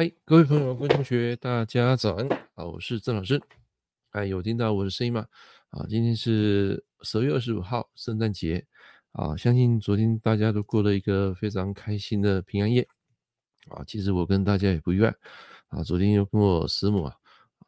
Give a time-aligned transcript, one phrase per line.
[0.00, 2.26] 嗨，各位朋友、各位同学，大家早安！
[2.54, 3.38] 好，我是郑老师。
[4.12, 5.26] 哎，有听到我的声音吗？
[5.68, 8.64] 啊，今天是十月二十五号，圣诞节。
[9.12, 12.88] 啊，相信昨天大家都过了一个非常开心的平安夜。
[13.68, 15.14] 啊，其实我跟大家也不意外。
[15.68, 17.14] 啊，昨天又跟我师母啊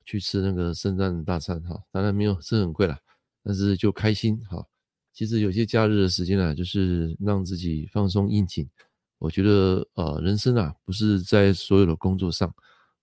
[0.07, 1.63] 去吃那个圣诞大餐。
[1.65, 2.99] 哈，当然没有是很贵啦，
[3.45, 4.43] 但是就开心。
[4.47, 4.67] 哈，
[5.13, 8.67] 其实有些假日的时间啊，就是让自己放松应景。
[9.23, 12.53] 我觉得呃，人生啊，不是在所有的工作上，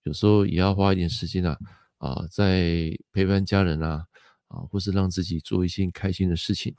[0.02, 1.58] 有时候也要花一点时间啊，
[1.96, 4.04] 啊、在陪伴家人啊，
[4.48, 6.74] 啊，或是让自己做一些开心的事情。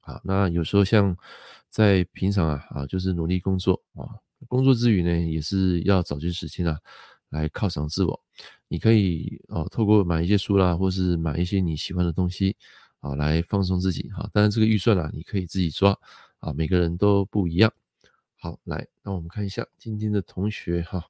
[0.00, 1.14] 好，那有时候像
[1.68, 4.08] 在平常啊，啊，就是努力工作啊，
[4.48, 6.78] 工作之余呢，也是要找些时间啊，
[7.28, 8.18] 来犒赏自我。
[8.68, 12.56] 你可以啊，透过买一些书啦，或是买一些你喜欢的东西
[13.00, 14.26] 啊，来放松自己哈。
[14.32, 15.94] 当然，这个预算啊，你可以自己抓
[16.38, 17.70] 啊，每个人都不一样。
[18.46, 21.04] 好，来，那我们看一下今天的同学哈，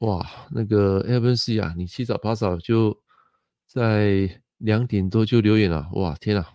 [0.00, 3.00] 哇，那个 Evan C 啊，你七早八早就
[3.66, 6.46] 在两点多就留言了，哇，天啊，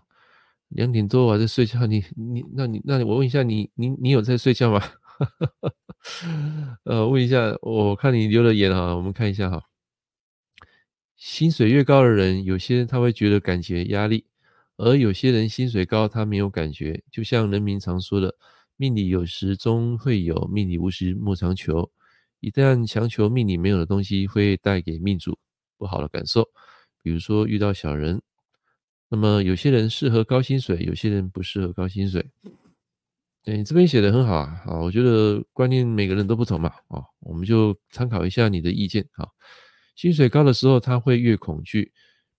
[0.67, 4.83] 两点多我还在睡觉，你你，那你那你我问一下你，你你有在睡觉吗？
[6.85, 9.63] 呃，问一下，我看你留了言哈，我们看一下哈，
[11.15, 14.27] 薪水越高的人，有些人他会觉得感觉压力，
[14.75, 18.35] 而有些人薪水高他没有感觉，就像人民常说的。
[18.77, 21.91] 命里有时终会有，命里无时莫强求。
[22.39, 25.37] 一旦强求命里没有的东西，会带给命主
[25.77, 26.47] 不好的感受。
[27.01, 28.21] 比如说遇到小人，
[29.09, 32.29] 那么有些人适合高薪水，有些人不适合高薪水。
[33.45, 39.27] 哎，这边写的很好啊，啊，我觉得观念每个人都不同嘛，啊，我们就参考一下你的意见啊。
[39.95, 41.91] 薪水高的时候，他会越恐惧，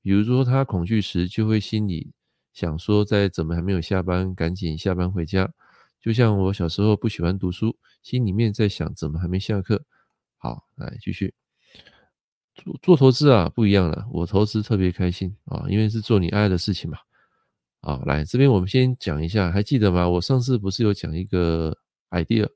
[0.03, 2.13] 比如说他恐惧时，就会心里
[2.53, 5.53] 想说，在怎么还没有下班，赶紧下班回家。
[6.09, 9.85] 就像我小时候不喜欢读书，心里面在想怎么还没下课。
[10.39, 11.35] 好，来继续
[12.55, 14.09] 做做投资啊，不一样了。
[14.11, 16.97] 我投资特别开心啊，因为是做你爱的事情嘛。
[17.83, 20.09] 好，来这边我们先讲一下，还记得吗？
[20.09, 21.77] 我上次不是有讲一个
[22.09, 22.49] idea，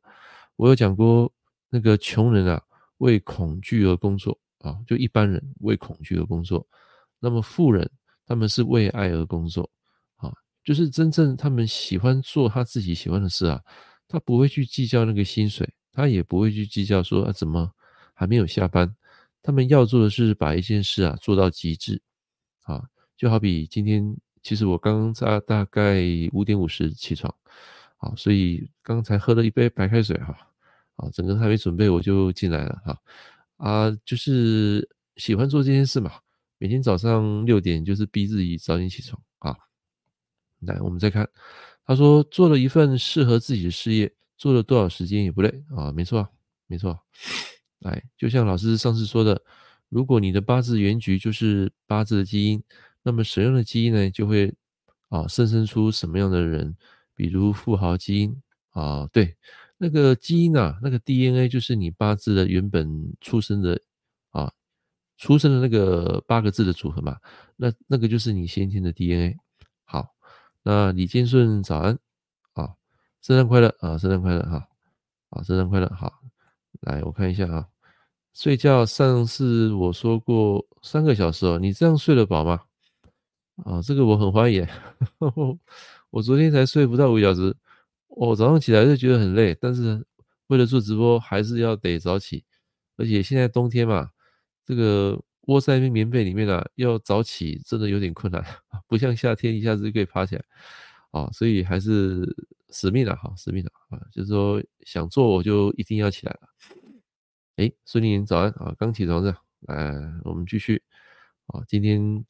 [0.56, 1.30] 我有讲过
[1.68, 2.62] 那个穷人啊，
[2.96, 6.66] 为恐惧而工作啊，就一般人为恐惧而工作。
[7.20, 7.91] 那么富人
[8.24, 9.70] 他们是为爱而工作。
[10.64, 13.60] 就是真正他们喜欢做他自己喜欢的事啊，
[14.06, 17.72] 他不会去计较那个薪水，他也不会去计较说啊怎么
[18.14, 18.94] 还没有下班，
[19.42, 22.00] 他们要做的是把一件事啊做到极致
[22.62, 22.84] 啊，
[23.16, 26.00] 就好比今天其实我刚刚在大概
[26.32, 27.34] 五点五十起床，
[27.98, 30.36] 啊，所以刚才喝了一杯白开水哈，
[30.96, 32.98] 啊，整个还没准备我就进来了哈，
[33.56, 36.12] 啊，就是喜欢做这件事嘛，
[36.58, 39.20] 每天早上六点就是逼自己早点起床。
[40.62, 41.28] 来，我们再看，
[41.84, 46.28] 他说做了一份适合自己的事业，做了多少时间也不累啊，没错，
[46.66, 46.98] 没错。
[47.80, 49.42] 来，就像老师上次说的，
[49.88, 52.62] 如果你的八字原局就是八字的基因，
[53.02, 54.54] 那么使用的基因呢，就会
[55.08, 56.76] 啊生生出什么样的人，
[57.16, 58.40] 比如富豪基因
[58.70, 59.36] 啊，对，
[59.78, 63.80] 那个基因啊，那个 DNA 就是你八字的原本出生的
[64.30, 64.52] 啊，
[65.18, 67.18] 出生的那个八个字的组合嘛，
[67.56, 69.36] 那那个就是你先天的 DNA
[69.84, 70.08] 好。
[70.64, 71.98] 那李建顺早安，
[72.52, 72.74] 啊，
[73.20, 74.68] 圣诞快乐啊，圣诞快乐哈，
[75.30, 76.20] 啊，圣诞快乐好，
[76.82, 77.68] 来我看一下啊，
[78.32, 82.60] 睡觉上次我说过三个小时哦，你这样睡得饱吗？
[83.64, 84.60] 啊，这个我很怀疑，
[85.18, 85.58] 呵呵，
[86.10, 87.56] 我昨天才睡不到五小时，
[88.06, 90.04] 我早上起来就觉得很累，但是
[90.46, 92.44] 为了做直播还是要得早起，
[92.97, 94.10] 而且现在冬天嘛，
[94.65, 95.20] 这个。
[95.47, 98.44] 窝在那棉被里面啊，要早起真的有点困难，
[98.86, 100.44] 不像夏天一下子就可以爬起来
[101.10, 102.24] 啊，所以还是
[102.71, 106.41] 使命了哈，使命了啊，就是说想做我就一定要起来了。
[107.56, 109.92] 诶，孙宁早安啊，刚起床的，来
[110.24, 110.80] 我们继续
[111.47, 112.24] 啊，今天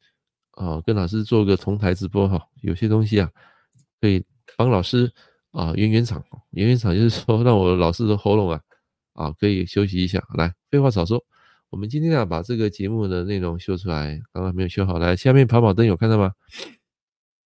[0.53, 3.31] 啊跟老师做个同台直播哈，有些东西啊
[4.01, 4.25] 可以
[4.57, 5.13] 帮老师
[5.51, 8.61] 啊圆圆场，圆圆场就是说让我老师的喉咙啊
[9.13, 10.27] 啊可以休息一下。
[10.35, 11.23] 来，废话少说。
[11.73, 16.31] 我们今天啊，把这个节目的内容修出来，刚刚没有修好，来下面跑跑灯有看到吗？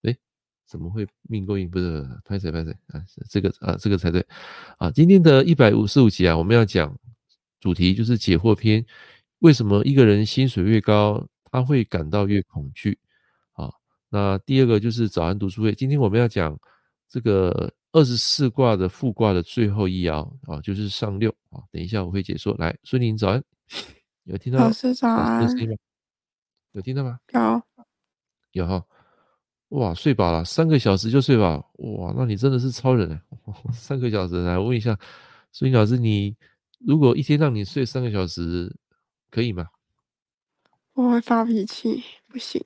[0.02, 0.18] 诶，
[0.66, 1.70] 怎么会命够硬？
[1.70, 3.00] 不是，拍谁拍谁啊？
[3.30, 4.26] 这个啊，这个才对
[4.78, 4.90] 啊！
[4.90, 6.92] 今天的一百五十五集啊，我们要讲
[7.60, 8.84] 主题就是解惑篇。
[9.38, 12.98] 为什么一个人薪水越高，他会感到越恐惧？
[13.52, 13.70] 啊，
[14.08, 15.72] 那第二个就是早安读书会。
[15.72, 16.58] 今天我们要讲
[17.08, 21.62] 这个二十四卦的复卦的最后一爻啊，就是上六啊。
[21.70, 22.56] 等一下我会解说。
[22.58, 23.40] 来，孙宁早安。
[24.26, 25.48] 有听到老师早安？
[26.72, 27.18] 有听到吗？
[27.32, 27.62] 有，
[28.52, 28.84] 有哈。
[29.70, 31.70] 哇，睡饱了，三个小时就睡饱。
[31.78, 33.20] 哇，那你真的是超人哎！
[33.72, 34.98] 三个小时，来问一下，
[35.52, 36.36] 孙老师，你
[36.80, 38.76] 如果一天让你睡三个小时，
[39.30, 39.66] 可以吗？
[40.94, 42.60] 我会发脾气，不行。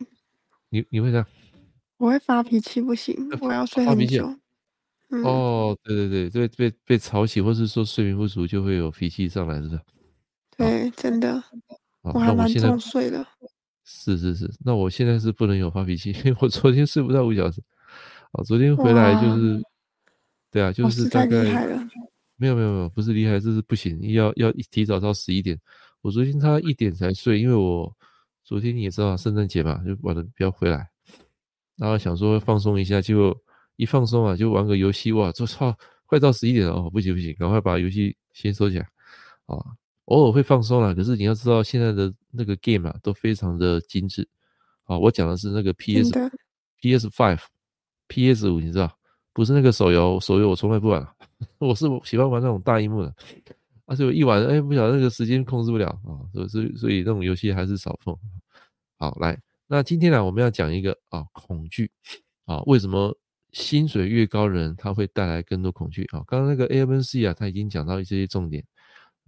[0.71, 1.27] 你你会这样？
[1.99, 4.35] 我会发脾气，不行，我要睡很久。
[5.11, 9.81] 嗯、哦，对对对，对被被吵醒，或是说睡眠不足，就会有脾气上来，是不是？
[10.61, 11.43] 对，真的。
[12.03, 13.27] 我还蛮早睡的。
[13.85, 17.63] 是是是，那我现在是不能有发脾气， 因为我昨天睡不到五小时。
[18.33, 19.63] 哦，昨天回来就是，
[20.51, 21.43] 对啊，就是大概。
[22.37, 25.59] 没有没有没有，不是厉害，这是不行，要要提早到十一点。
[26.01, 27.95] 我昨天差一点才睡，因为我
[28.43, 30.89] 昨天你也知道圣诞节嘛，就晚了不要回来，
[31.77, 33.37] 然后想说放松一下，结果
[33.77, 35.77] 一放松啊，就玩个游戏哇，这操，
[36.07, 38.89] 快到十一点了哦，不行不行，赶快把游戏先收起来
[39.47, 39.59] 啊。
[40.11, 44.29] 偶尔会放松啦，可是你要知道现在的那个 game 啊都非常的精致
[44.85, 44.99] 啊。
[44.99, 46.11] 我讲的是那个 PS
[46.81, 47.41] PS Five
[48.09, 48.93] PS 五，你知道，
[49.33, 51.07] 不是那个手游，手游我从来不玩。
[51.59, 53.15] 我是喜欢玩那种大荧幕的，
[53.87, 58.17] 而且我一玩，哎，不晓得那个时间控制不了啊，所以所以所以那种游戏还是少碰。
[58.99, 61.91] 好，来，那今天呢，我们要讲一个啊，恐惧
[62.47, 63.17] 啊，为什么
[63.53, 66.23] 薪水越高的人他会带来更多恐惧啊？
[66.27, 68.65] 刚刚那个 A M C 啊，他已经讲到一些重点。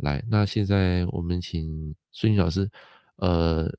[0.02, 2.68] 来，那现在我们请孙老师，
[3.16, 3.72] 呃，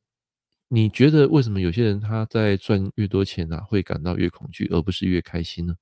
[0.70, 5.75] 你觉得为什么有些人他在赚越多钱呢，啊，会感到越恐惧，而不是越开心呢？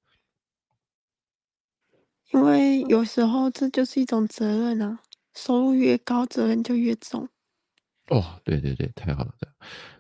[2.34, 5.00] 因为有时候这就是一种责任啊，
[5.36, 7.30] 收入越高，责任就越重。
[8.08, 9.34] 哦，对对对，太好了，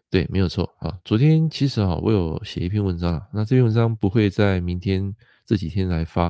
[0.09, 0.99] 对，没有错啊。
[1.05, 5.15] 昨天其实啊，我有写一篇文章啊，那这篇文章不会在明天
[5.45, 6.25] 这几天来发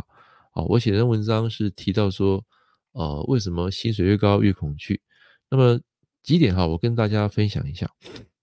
[0.52, 0.64] 啊。
[0.68, 2.44] 我写的文章是提到说，
[2.92, 5.02] 呃，为什么薪水越高越恐惧？
[5.50, 5.80] 那么
[6.24, 7.90] 几点哈，我跟大家分享一下。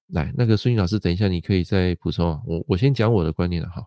[0.08, 2.40] 来，那个孙颖老师，等一下你可以再补充啊。
[2.46, 3.84] 我我先讲我的观念了哈。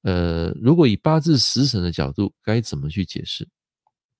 [0.00, 3.46] 呃，如果以八字食神的角度，该怎么去解释？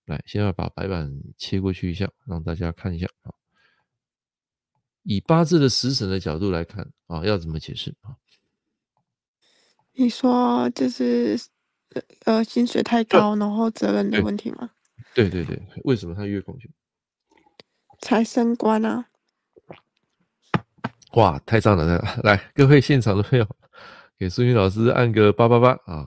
[0.04, 3.32] 来，先要把白板切过去一下，让大家看一下啊。
[5.04, 8.16] 以八字的食神的角度来看啊，要怎么解释啊？
[9.94, 11.38] 你说就是
[12.24, 14.70] 呃，薪水太高，然后责任的问题吗？
[15.14, 16.70] 对对对，为什么他越恐惧？
[18.00, 19.06] 财神官啊！
[21.14, 21.98] 哇，太赞了！
[22.24, 23.46] 来，各位现场的朋友。
[24.18, 26.06] 给苏云老师按个八八八啊！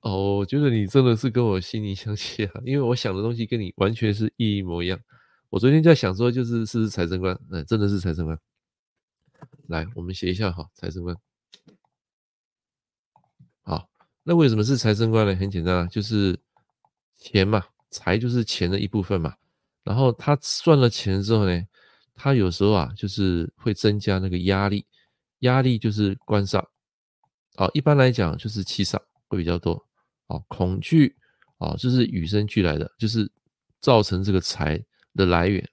[0.00, 5.00] 哦，我觉得你真的是跟我心灵相契啊，因为我想的东西跟你完全是一模一样。
[5.48, 8.38] 我昨天在想说，就是是财神官，嗯，真的是财神官。
[9.68, 11.16] 来，我们写一下哈，财神官。
[13.62, 13.88] 好，
[14.22, 15.34] 那为什么是财神官呢？
[15.34, 16.38] 很简单啊，就是
[17.16, 17.64] 钱嘛，
[17.94, 19.32] 财就是钱的一部分嘛。
[19.84, 21.62] 然后他赚了钱之后呢，
[22.14, 24.84] 他有时候啊，就是会增加那个压力，
[25.40, 26.64] 压力就是官煞。
[27.56, 28.98] 啊，一般来讲就是七煞
[29.28, 29.74] 会比较多，
[30.26, 31.14] 啊，恐惧
[31.58, 33.30] 啊，就是与生俱来的，就是
[33.80, 34.82] 造成这个财
[35.14, 35.64] 的来源。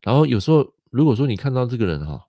[0.00, 2.26] 然后有时候如果说你看到这个人哈，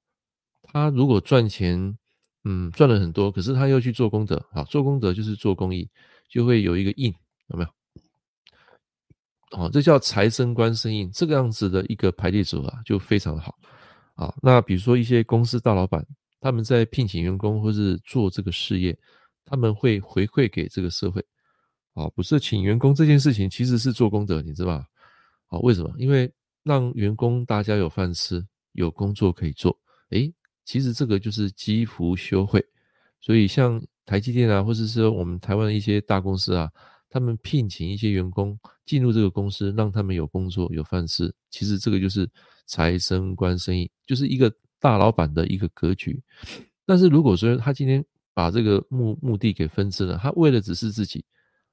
[0.64, 1.98] 他如果赚钱，
[2.44, 5.90] 嗯，赚了很多，可是他又去做功德，啊，做功德就是做公益，
[6.28, 7.14] 就会有一个印，
[7.48, 7.70] 有没有？
[9.52, 13.56] 哦，这叫财生官生印，这个样子的一个排列组合啊，就非常好。
[14.16, 16.06] 啊，那比如说一些公司大老板。
[16.42, 18.96] 他们在聘请员工或是做这个事业，
[19.46, 21.20] 他们会回馈给这个社会，
[21.96, 24.86] 啊，不是请员工这件事情其实是做功德，你知道吧？
[25.48, 25.92] 啊，为什么？
[25.98, 29.76] 因为让员工大家有饭吃，有工作可以做，
[30.12, 30.32] 诶，
[30.66, 32.64] 其实这个就是积福修慧。
[33.20, 36.70] 所以像台积电啊，或者是说我们台湾的一些大公司啊，
[37.16, 42.30] 他们聘请一些员工进入这个公司，让他们有工作有饭吃，其实这个就是
[42.66, 44.54] 财生官生意，就是一个。
[44.78, 46.22] 大老板的一个格局，
[46.86, 48.06] 但是如果说他今天
[48.36, 51.26] 把这个目目的给分支了，他为了只是自己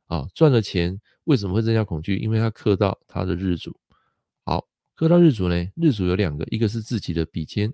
[0.07, 2.17] 啊赚了钱，为什么会增加恐惧？
[2.17, 3.77] 因为他克到他的日主，
[4.47, 7.71] 好，克到日主呢，日主有两个，一个是自己的比肩，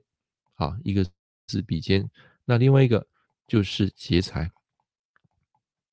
[0.55, 1.07] 好，一个
[1.47, 2.11] 是比肩，
[2.45, 3.07] 那另外一个
[3.47, 4.51] 就是劫财，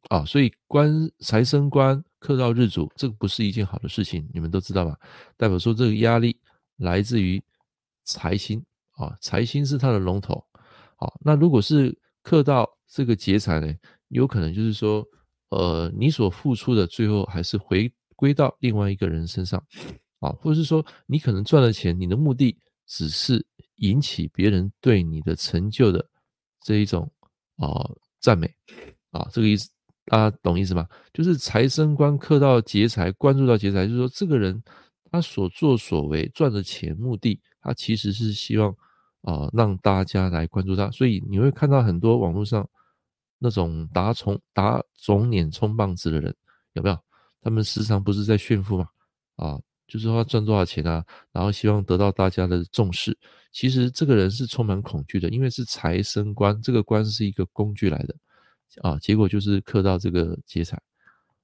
[0.10, 4.98] 啊，所以官财生官克到日主，这个不是一件好的事情，你们都知道吧？
[5.38, 6.40] 代表说这个压力
[6.78, 7.44] 来自于
[8.04, 8.64] 财星。
[8.98, 10.42] 啊，财星是他的龙头，
[10.96, 11.94] 好，那如果是
[12.24, 13.76] 克到这个劫财呢，
[14.08, 15.06] 有可能就是说，
[15.50, 19.62] 呃，你所付出的最后还是回归到另外一个人身上，
[20.20, 22.58] 啊，或者是说你可能赚了钱，你的目的
[22.88, 23.46] 只是
[23.80, 26.10] 引起别人对你的成就的
[26.62, 27.12] 这一种
[27.58, 27.86] 啊
[28.22, 28.50] 赞美，
[29.12, 29.70] 啊，这个意思
[30.06, 30.88] 大家懂意思吗？
[31.14, 34.62] 就是财生官克到劫财，关注到劫财，就是说这个人
[35.12, 38.76] 他所作所为赚的钱目的，他其实是希望。
[39.28, 42.64] 啊，让大家来关注他，所以你会看到很多网络上
[43.40, 46.36] 那种打肿打肿脸充胖子的人，
[46.74, 47.00] 有没有？
[47.42, 48.88] 他们时常不是在炫富吗？
[49.38, 53.18] 啊，就是说赚多少钱啊，然后希望得到大家的重视。
[53.52, 58.16] 其实这个人是充满恐惧的，因为是财生官，这个官是一个工具来的
[58.82, 60.82] 啊，结果就是克到这个劫财。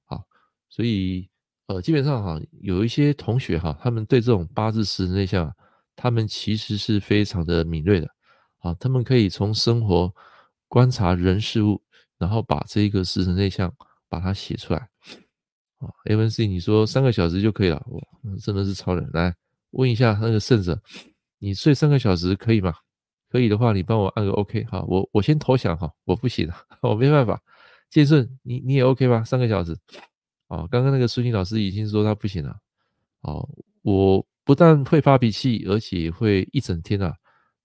[0.05, 0.23] 好，
[0.69, 1.29] 所以
[1.67, 5.53] 呃，基本上哈，有一些同学哈，他们对这种八字十神内相，
[5.95, 8.07] 他们其实是非常的敏锐的
[8.59, 10.13] 啊，他们可以从生活
[10.67, 11.81] 观察人事物，
[12.17, 13.73] 然后把这个十神内相
[14.09, 14.89] 把它写出来。
[15.79, 18.01] 啊，A，MC，你说三个小时就可以了，哇，
[18.39, 19.09] 真的是超人！
[19.13, 19.33] 来
[19.71, 20.79] 问一下那个胜者，
[21.39, 22.73] 你睡三个小时可以吗？
[23.31, 26.49] 可以的话，你帮我按个 OK 哈，我我先投降哈，我不行，
[26.81, 27.41] 我没办法。
[27.89, 29.23] 建顺，你你也 OK 吧？
[29.23, 29.77] 三个小时。
[30.47, 32.57] 哦，刚刚那个苏静老师已经说他不行了。
[33.21, 33.47] 哦，
[33.83, 37.13] 我不但会发脾气，而且会一整天啊，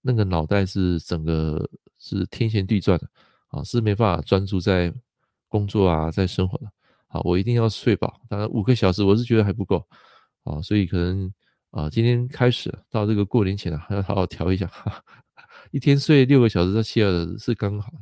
[0.01, 1.69] 那个脑袋是整个
[1.99, 3.09] 是天旋地转的，
[3.49, 4.93] 啊，是没办法专注在
[5.49, 6.65] 工作啊，在生活的。
[7.07, 9.85] 好，我一定要睡饱，当然五个小时我是觉得还不够，
[10.43, 11.31] 啊，所以可能
[11.71, 14.69] 啊，今天开始到这个过年前啊，还 要好好调一下，
[15.71, 17.93] 一天睡六个小时到七个小时是刚好。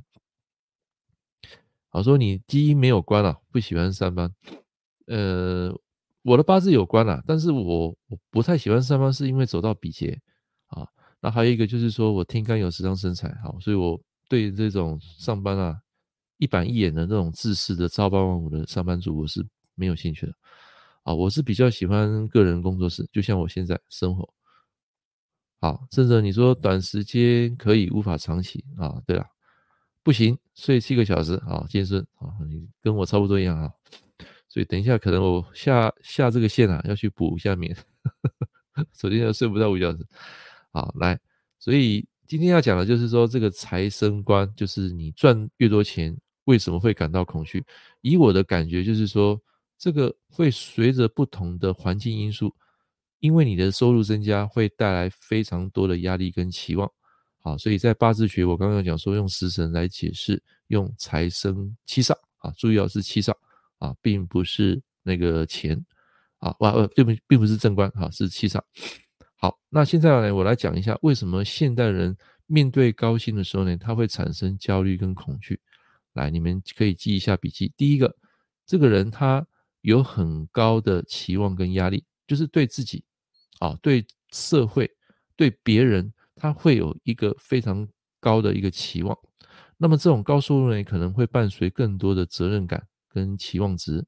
[1.89, 4.33] 好，说你基因没有关啊，不喜欢上班，
[5.07, 5.73] 呃，
[6.23, 10.19] 我的八字有关啊，但是我我不太喜欢上班，是因为走到比劫
[10.67, 10.87] 啊，
[11.21, 15.79] 那还有一个就是说我天干有食伤生财，好，所以我对这种上班啊。
[16.37, 19.41] 一板一眼的那种自私的朝八晚五的上班族，我是
[19.73, 20.33] 没有兴趣的
[21.03, 21.13] 啊！
[21.13, 24.27] 我是比较喜欢个人工作室，就像我现在生活。
[25.59, 29.01] 好，甚至你说短时间可以，无法长期啊？
[29.05, 29.25] 对了，
[30.03, 33.71] 不行，睡七个小时啊，健身啊，你跟我差不多一样啊。
[34.47, 37.75] 所以等一下可能我下下这个线啊，要去补下眠，
[38.93, 40.05] 首先要睡不到五小时。
[40.71, 41.19] 好，来，
[41.59, 46.15] 所以今天要讲的就是说这个财生官，就是你赚越多钱。
[46.45, 47.65] 为什么会感到恐惧？
[48.01, 49.41] 以我的感觉就是说，
[49.79, 52.55] 这个会随着不同的环境因素，
[53.25, 56.87] 因为你的收入增加，会带来非常多的压力跟期望。
[57.41, 63.33] 好，所以在八字学，我刚刚讲说用食神来解释，用财生七煞啊，注意哦，是七煞
[63.79, 65.83] 啊，并不是那个钱
[66.37, 68.59] 啊，哇呃，并不并不是正官啊，是七煞。
[69.37, 72.15] 好，那现在呢，我来讲一下为什么现代人
[72.45, 75.59] 面对高薪的时候呢，他会产生焦虑跟恐惧。
[76.13, 77.73] 来，你们可以记一下笔记。
[77.75, 78.15] 第一个，
[78.67, 79.45] 这个人他
[79.81, 83.03] 有很高的期望跟压力，就是对自己，
[83.59, 84.89] 啊，对社会，
[85.35, 87.87] 对别人，他会有一个非常
[88.19, 89.17] 高的一个期望。
[89.77, 94.05] 那么这种高收入呢，可能会伴随更多的责任感跟期望值。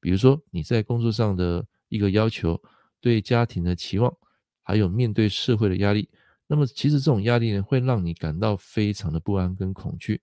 [0.00, 2.60] 比如说你在工作上的一个要求，
[3.00, 4.14] 对家庭的期望，
[4.62, 6.08] 还有面对社会的压力。
[6.46, 10.20] 那么其实这种压力呢，会让你感到非常的不安跟恐惧。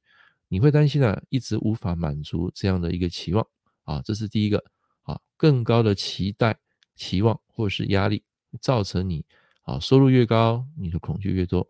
[0.49, 3.45] 你会担心啊，一直无法满足这样的一个期望
[3.83, 4.63] 啊，这是第一个
[5.03, 6.57] 啊，更高的期待、
[6.95, 8.23] 期望或是压力，
[8.61, 9.25] 造成你
[9.63, 11.67] 啊收入越高，你的恐惧越多。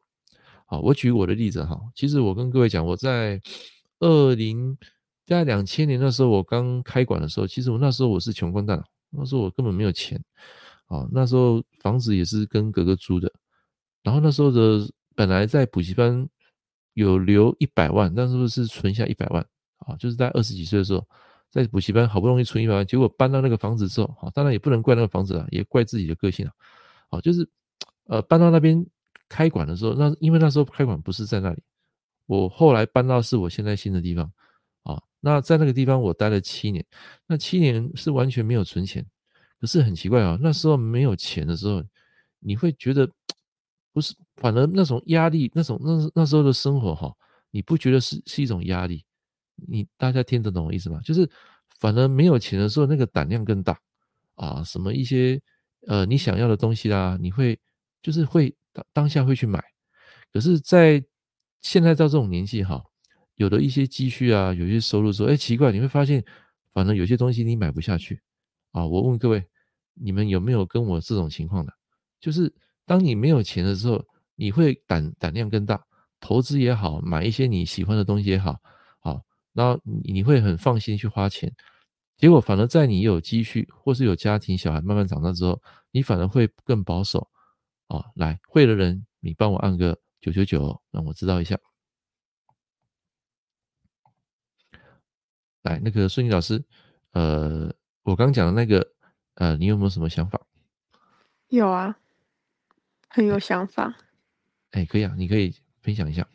[0.65, 3.41] 好，我举我的例子哈，其实我跟各位讲，我在
[3.99, 4.77] 二零
[5.25, 10.21] 在两千年的时候，我刚开馆的时候，其实我那时候我是穷光蛋，那时候我根本没有钱
[10.87, 13.31] 啊，那时候房子也是跟哥哥租的，
[14.03, 16.27] 然后那时候的本来在补习班。
[16.93, 19.45] 有留一百万，但是不是存下一百万
[19.85, 19.95] 啊？
[19.97, 21.07] 就是在二十几岁的时候，
[21.51, 26.51] 在补习班好不容易存一百万，结果搬到那个房子之后，啊，当然也不能怪那个房子啊，也怪自己的个性啊。
[27.09, 27.47] 哦，就是
[28.05, 28.85] 呃搬到那边
[29.29, 31.61] 开馆的时候，那因为那时候开馆不是在那里，
[32.25, 34.31] 我后来搬到是我现在新的地方
[34.83, 35.01] 啊。
[35.19, 36.85] 那在那个地方我待了七年，
[37.25, 39.05] 那七年是完全没有存钱，
[39.59, 41.83] 可是很奇怪啊，那时候没有钱的时候，
[42.39, 43.09] 你会觉得。
[43.93, 47.11] 不是，反而那种压力，那种那那时候的生活哈，
[47.49, 49.03] 你不觉得是是一种压力？
[49.55, 51.01] 你大家听得懂我意思吗？
[51.03, 51.27] 就是
[51.79, 53.75] 反而没有钱的时候，那个胆量更大
[54.35, 55.41] 啊，什么一些
[55.87, 57.59] 呃你想要的东西啦，你会
[58.01, 59.59] 就是会当当下会去买。
[60.31, 61.03] 可是，在
[61.61, 62.83] 现在到这种年纪哈，
[63.35, 66.23] 有的一些积蓄啊，有些收入之后，哎，奇怪，你会发现，
[66.71, 68.21] 反正有些东西你买不下去
[68.71, 68.85] 啊。
[68.85, 69.43] 我问各位，
[69.95, 71.73] 你们有没有跟我这种情况的？
[72.19, 72.53] 就是。
[72.87, 74.01] 当你没有钱的时候，
[74.37, 75.77] 你会胆胆量更大，
[76.21, 78.55] 投资也好，买一些你喜欢的东西也好，
[79.01, 81.53] 好，然后你会很放心去花钱。
[82.17, 87.29] 结果反而在你有积蓄或是有家庭小孩慢慢长大之后，你反而会更保守。
[87.87, 91.57] 哦，来会的人，你帮我按个九九九，让我知道一下。
[95.61, 96.63] 来，那个孙怡老师，
[97.11, 98.93] 呃，我刚讲的那个，
[99.35, 100.41] 呃，你有没有什么想法？
[101.47, 101.97] 有啊。
[103.09, 103.95] 很有想法，
[104.71, 106.27] 哎，可以啊，你可以分享一下。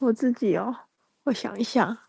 [0.00, 0.76] 我自己哦，
[1.24, 2.07] 我想一下，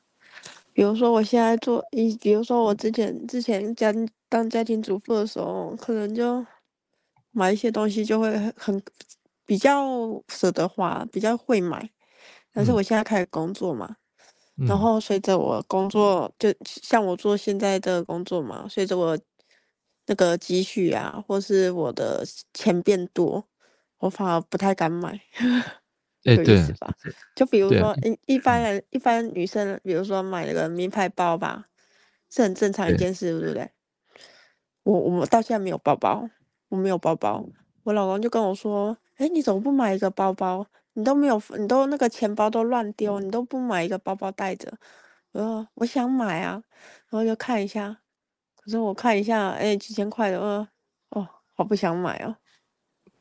[0.80, 3.94] 比如说我现在做，一，比如说我之前之前家
[4.30, 6.46] 当家庭主妇的时候，可能就
[7.32, 8.82] 买一些东西就会很很
[9.46, 9.86] 比较
[10.30, 11.90] 舍得花，比较会买。
[12.54, 13.98] 但是我现在开始工作嘛，
[14.56, 19.20] 嗯、然后随着我工作，就像我做现在的工作嘛，随着我
[20.06, 23.46] 那个积蓄啊，或是我的钱变多，
[23.98, 25.20] 我反而不太敢买。
[26.24, 26.94] 有意思吧？
[27.06, 31.66] 欸、就比如说，一、啊、一般人，一般女生，比如说买了个名牌包吧，
[32.30, 33.70] 是很正常一件事，对不对？
[34.84, 36.30] 我我到现在没有包包，
[36.70, 37.46] 我没有包包。
[37.84, 40.66] 我老公就跟我说：“哎、欸，你怎么不买一个包包？
[40.94, 44.72] 你都没有，你都那个钱包都乱丢，你都不买一个包包带着。”
[45.32, 46.62] 我说：“我想买啊。”
[47.10, 47.98] 然后就看一下，
[48.58, 50.68] 可是我看一下，哎、欸，几千块的，呃，
[51.10, 52.36] 哦，好不想买哦。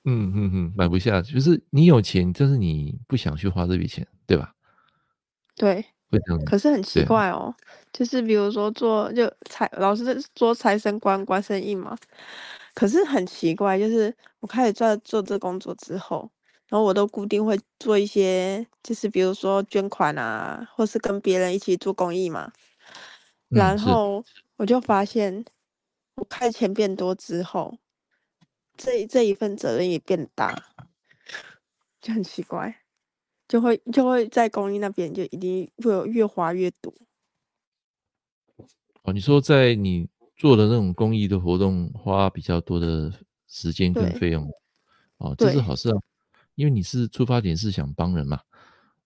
[0.05, 4.55] 嗯嗯嗯，买不下，就是你有钱，但是你不想去花这笔钱，对吧？
[5.57, 6.45] 对，会这样。
[6.45, 7.57] 可是很奇怪哦，啊、
[7.93, 11.97] 就是比如说做就财，老师做财神官、官生意嘛。
[12.75, 16.31] 可是很奇怪，就是我开始在做这工作之后，
[16.69, 22.50] 然后我都固定会做一些，就是比如说捐款啊，或是跟别人一起做公益嘛。
[23.49, 24.25] 然后
[24.57, 25.45] 我就发现，
[26.14, 27.76] 我开钱变多之后。
[28.78, 30.56] 这这一份责任也变大，
[32.00, 32.82] 就很奇怪，
[33.49, 36.94] 就会就会在公益那边就一定会有越花越多。
[39.02, 43.12] 哦，你说在你做的那种公益的活动花比较多的
[43.49, 44.49] 时间跟费用，
[45.16, 45.99] 哦，这是好事啊，
[46.54, 48.41] 因为你是出发点是想帮人嘛，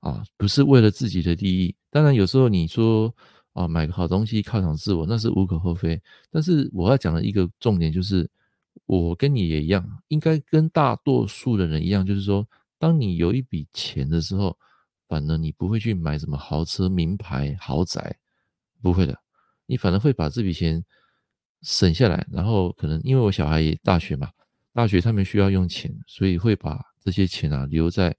[0.01, 1.75] 啊，不是为了自己的利益。
[1.89, 3.13] 当然有时候你说
[3.55, 5.99] 啊，买个好东西犒赏自我，那是无可厚非。
[6.31, 8.31] 但是我要讲的一个重点就是。
[8.87, 12.47] 我跟你也一样，应该跟大多数的人一样，就是说，
[12.79, 14.59] 当你有一笔钱的时候，
[15.09, 18.17] 反而你不会去买什么豪车、名牌、豪宅，
[18.83, 19.17] 不会的，
[19.67, 20.85] 你反而会把这笔钱
[21.63, 24.29] 省下来，然后可能因为我小孩也大学嘛，
[24.75, 28.15] 大学他们需要用钱，所以会把这些钱啊留在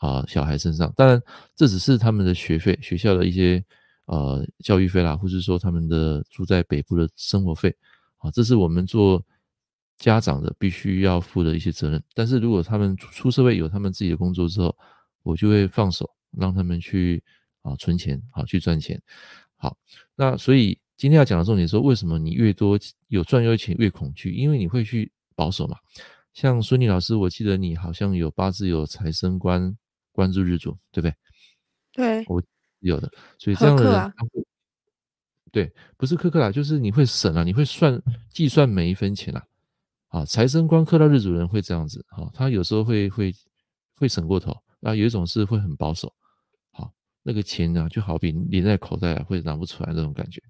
[0.00, 0.92] 啊小孩身上。
[0.96, 1.22] 当然，
[1.54, 3.62] 这只是他们的学费，学校的一些
[4.06, 7.76] 呃教育费啦，或者说他们的住在北部的生活费
[8.16, 9.24] 啊，这是我们做。
[10.00, 14.74] 家长的必须要负的一些责任，但是如果他们出社会有他们自己的工作之后，
[15.22, 17.22] 我就会放手让他们去
[17.60, 19.00] 啊存钱，好去赚钱。
[19.56, 19.76] 好，
[20.16, 24.32] 那所以今天要讲的重点说，为什么你越多有赚越多钱越恐惧？
[24.32, 25.76] 因为你会去保守嘛。
[26.32, 29.76] 像孙俪老师，我记得你好像有八字有财生官
[30.12, 31.14] 关注日主，对不对？
[31.92, 32.42] 对，我
[32.78, 34.12] 有的，所以这样的人。
[35.52, 39.44] 对，不是苛刻啦，就是你会省啊，你会算计算每一分钱啊。
[40.10, 43.32] 啊，财生官克到日主人会这样子，哈，他有时候会会
[43.94, 44.50] 会省过头，
[44.82, 46.12] 啊，有一种是会很保守，
[46.72, 46.92] 好，
[47.22, 50.42] 那个钱呢，就好比连在口袋啊，会拿不出来那种感觉，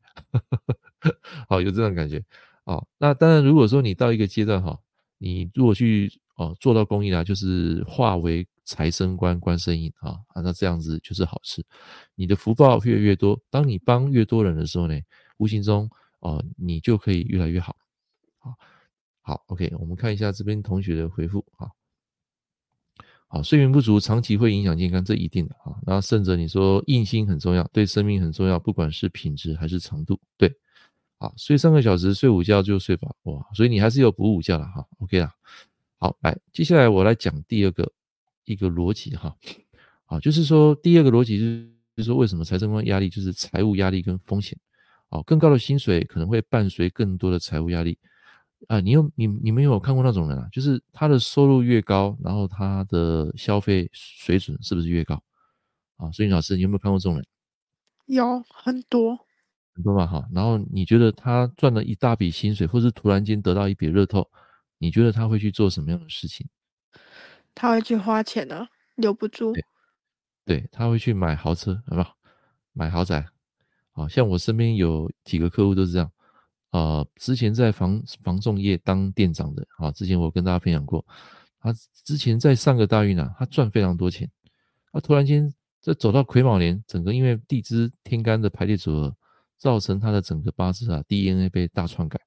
[1.46, 2.24] 好，有这种感觉，
[2.64, 4.78] 哦，那当然，如果说你到一个阶段哈，
[5.18, 11.62] 你如果去哦做到公益啦，就是化为财生官观世音啊，啊，那这样子就是好事，
[12.14, 14.98] 你的福报越来越多，当你帮越多人的时候呢，
[15.36, 17.76] 无形中哦，你就可以越来越好，
[18.38, 18.54] 好。
[19.30, 21.46] 好，OK，我们看一下这边同学的回复。
[21.56, 21.70] 啊，
[23.28, 25.78] 好，睡眠不足长期会影响健康，这一定的啊。
[25.86, 30.52] 然后胜者你说硬心很重要，对生命很重要，不管是品质还是长度，对。
[31.20, 34.84] 好，睡三个小时，睡午觉就睡饱，哇，所以你还是有补午觉的哈。
[34.98, 35.32] OK 啦，
[35.98, 37.92] 好，来，接下来我来讲第二个
[38.46, 39.36] 一个逻辑哈。
[40.06, 44.58] 好，就是说第二个逻辑是，就是说为什么财政官压力就是财务压力跟风险。
[45.10, 47.96] 啊，更高的薪水可能会伴随更多的财务压力。
[48.68, 50.48] 啊，你有你你们有看过那种人啊？
[50.52, 55.22] 就是他的收入越高，然后他的消费水准是不是越高？
[55.96, 57.26] 啊，所以老师，你有没有看过这种人？
[58.06, 59.16] 有很多
[59.74, 60.28] 很多嘛，哈。
[60.32, 64.30] 然后你觉得他赚了一大笔薪水，或是突然间得到一笔乐透，
[64.78, 66.46] 你觉得他会去做什么样的事情？
[67.54, 69.52] 他会去花钱呢、啊，留不住。
[69.52, 69.64] 对，
[70.44, 72.16] 对，他会去买豪车，好不好？
[72.72, 73.26] 买豪宅。
[73.92, 76.10] 啊，像我身边有几个客户都是这样。
[76.70, 81.04] 呃，之前在房房仲业当店长的啊，之前我跟大家分享过，
[81.60, 84.30] 他之前在上个大运啊，他赚非常多钱，
[84.92, 89.16] 他突然间这走到癸卯年，整个因为地支天干的排列组合，
[89.58, 92.20] 造成他的整个八字啊 DNA 被大篡改，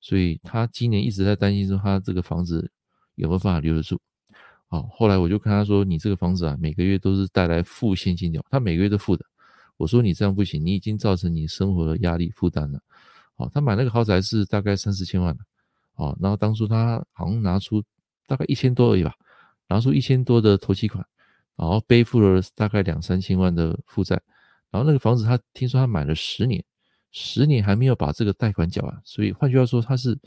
[0.00, 2.70] 所以他今年一直在担心说他这个房子
[3.14, 3.98] 有没有办法留得住。
[4.68, 9.24] 好，后来我就跟他说，你这个房子啊，每个月都是带来负现金流，他每个月都负的。
[9.76, 12.80] 我说你这样不行，你已经造成你生活的压力负担了。
[13.36, 15.42] 哦，他买那个豪宅是大概三四千万的，
[15.96, 17.82] 哦，然后当初他好像拿出
[18.26, 19.14] 大概一千多而已吧，
[19.68, 21.06] 拿出一千多的头期款，
[21.56, 24.20] 然后背负了大概两三千万的负债，
[24.70, 26.64] 然后那个房子他听说他买了十年，
[27.12, 30.18] 十年还没有把这个贷款缴完，所以换句话说，他是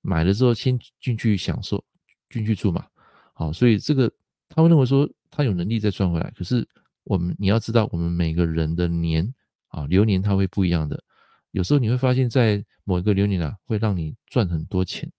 [0.00, 1.84] 买了之后先进去享受，
[2.30, 2.86] 进去住嘛，
[3.34, 4.10] 好，所以这个
[4.48, 6.32] 他会认为说他有能力再赚回来。
[6.36, 6.66] 可是
[7.04, 9.34] 我们你要知道，我们每个人的年
[9.68, 11.02] 啊流年它会不一样的，
[11.52, 15.10] 有时候你会发现在某一个流年啊，会让你赚很多钱，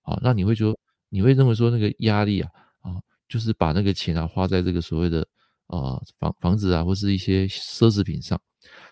[0.00, 0.76] 啊，那你会说
[1.10, 2.96] 你会认为说那个压力啊啊，
[3.28, 5.26] 就是把那个钱啊花在这个所谓的
[5.66, 8.40] 啊房房子啊或是一些奢侈品上。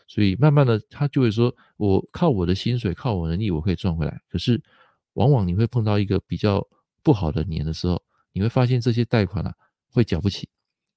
[0.09, 4.61] 所以慢慢的，他就会说：“我靠我的薪水，靠我能力，我可以赚回来。”可是，
[5.12, 6.66] 往往你会碰到一个比较
[7.05, 9.55] 不好的年的时候，你会发现这些贷款啊
[9.92, 10.48] 会缴不起，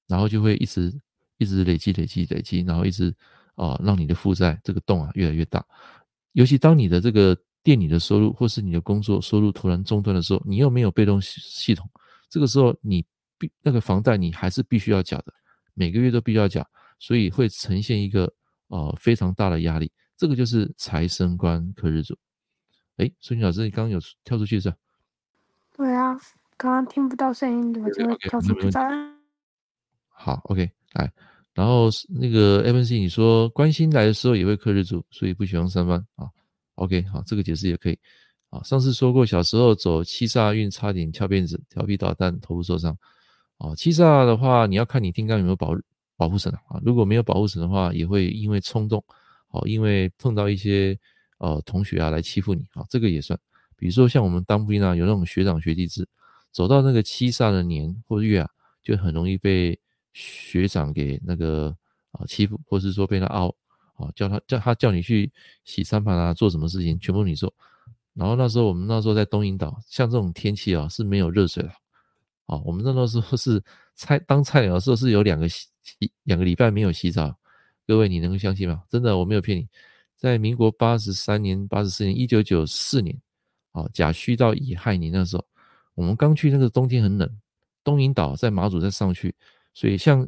[0.08, 0.92] 然后就会一直
[1.38, 3.16] 一直累积、累积、累积，然后一直
[3.56, 5.66] 啊让你的负债这个洞啊越来越大。
[6.34, 11.90] 尤其当你的这个店里的收入或是你的工作收入突然中断的时候，你又没有被动系统，
[12.30, 13.06] 这个时候你
[13.38, 15.34] 必那个房贷你还是必须要缴的，
[15.74, 16.68] 每个月都必须要缴，
[17.00, 18.32] 所以会呈现一个。
[18.70, 22.18] 呃，非常大的压力，这个就是财生官克日主。
[22.98, 24.76] 哎，孙女老师，你刚刚有跳出去是吧？
[25.78, 26.20] 对啊，
[26.58, 28.72] 刚刚听不到声音，我就会跳出去。
[30.10, 31.14] 好，OK，来，
[31.54, 36.28] 然后那个 MC 你说关心来的时候也会克日主，所以不喜欢上班啊。
[36.76, 37.98] OK，好，这个解释也可以。
[38.50, 42.98] 啊，上次说过，小时候走七煞运，差点翘辫子、调皮捣蛋、头部受伤。
[43.58, 45.76] 啊，七煞的话，你要看你天干有没有保。
[46.16, 49.04] 保护神啊，如果没有保护神的话，也会因为冲动，
[49.50, 50.98] 哦，因为碰到一些
[51.40, 53.38] 呃同学啊来欺负你啊，这个也算。
[53.76, 56.08] 比如说像我们当兵啊，有那种学长学弟制，
[56.52, 58.50] 走到那个七煞的年或月啊，
[58.84, 59.78] 就很容易被
[60.14, 61.76] 学长给那个
[62.12, 63.50] 啊欺负，或是说被他凹
[63.96, 65.32] 啊，叫他叫他叫你去
[65.66, 67.54] 洗餐盘啊，做什么事情全部你做。
[68.14, 71.70] 然后那时候我们那时候在东引岛，像这种天气啊是没有热水的，
[72.46, 73.62] 啊，我们那时候是
[73.96, 75.48] 菜当菜鸟的时候是有两个。
[75.86, 77.38] 洗两个礼拜没有洗澡，
[77.86, 78.82] 各位你能够相信吗？
[78.90, 79.68] 真的我没有骗你，
[80.16, 83.22] 在民国八十三年、八十四年、一九九四年，
[83.74, 85.46] 啊甲戌到乙亥年那时候，
[85.94, 87.30] 我们刚去那个冬天很冷，
[87.84, 89.36] 东引岛在马祖再上去，
[89.74, 90.28] 所以像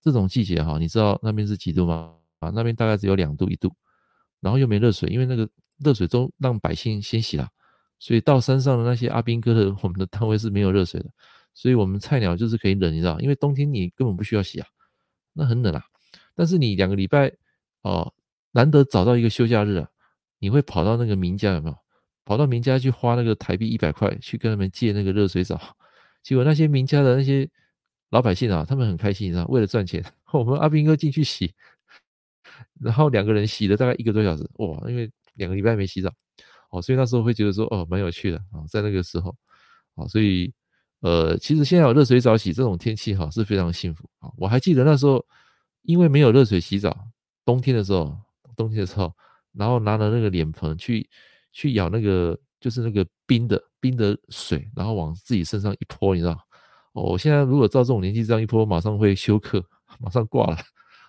[0.00, 2.14] 这种季节哈，你知道那边是几度吗？
[2.40, 3.74] 啊，那边大概只有两度一度，
[4.40, 7.48] 然后又没热水，因为那个热水都让百姓先洗了，
[7.98, 11.10] 所以到山上的那些阿兵哥的， 我们的单位是没有热水的，
[11.54, 14.66] 所以我们菜鸟就是可以忍，你知道，因为冬天你根本不需要洗啊。
[15.32, 15.82] 那很冷啊，
[16.34, 17.32] 但是你两个礼拜
[17.82, 18.12] 哦，
[18.52, 19.88] 难得找到一个休假日啊，
[20.38, 21.76] 你会跑到那个民家有没有？
[22.26, 25.60] 跑到民家去花那个台币一百块去跟他们借那个热水澡，
[26.22, 27.46] 结果那些民家的那些
[28.10, 31.52] 老百姓啊，他们很开心，你知道，为了赚钱， 我们阿兵哥进去洗，
[32.80, 36.12] 然后两个人洗了大概一个多小时，哇，因为两个礼拜没洗澡，
[36.70, 39.34] 哦，所以那时候会觉得说，哦，蛮有趣的啊，在那个时候，
[39.94, 40.52] 啊，所以。
[41.00, 44.32] 呃，其实现在有热水澡洗，这种天气哈是非常幸福啊！
[44.38, 45.22] 我还记得那时候，
[45.82, 46.96] 因为没有热水洗澡，
[47.44, 48.16] 冬天的时候，
[48.56, 49.12] 冬天的时候，
[49.52, 51.06] 然后拿了那个脸盆去
[51.52, 56.40] 去舀那个就是那个冰的冰的水，然后往自己身上一泼，你知道？
[56.94, 59.64] 哦，我现在如果照这种年纪这样一泼，马上会休克，
[60.00, 60.56] 马上挂了。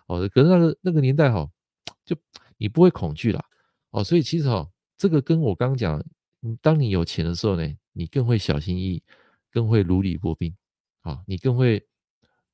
[0.07, 1.49] 哦，可是那个那个年代哈，
[2.05, 2.15] 就
[2.57, 3.43] 你不会恐惧了。
[3.91, 6.03] 哦，所以其实哈，这个跟我刚刚讲，
[6.61, 9.03] 当你有钱的时候呢，你更会小心翼翼。
[9.55, 10.53] 更会如履薄冰，
[10.99, 11.81] 啊，你更会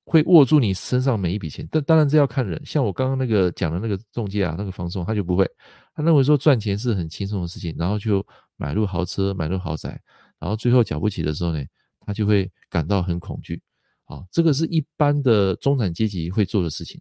[0.04, 1.67] 会握住你身上每一笔钱。
[1.72, 5.50] 但当然这要看人，像我刚刚那个讲的那个中介啊，那个房仲他就不会，
[5.96, 8.24] 他认为说赚钱是很轻松的事情，然后就
[8.56, 10.00] 买入豪车，买入豪宅，
[10.38, 11.65] 然后最后缴不起的时候呢，
[12.12, 13.62] 他就会感到很恐惧。
[14.04, 17.00] 啊，这个是一般的中产阶级会做的事情。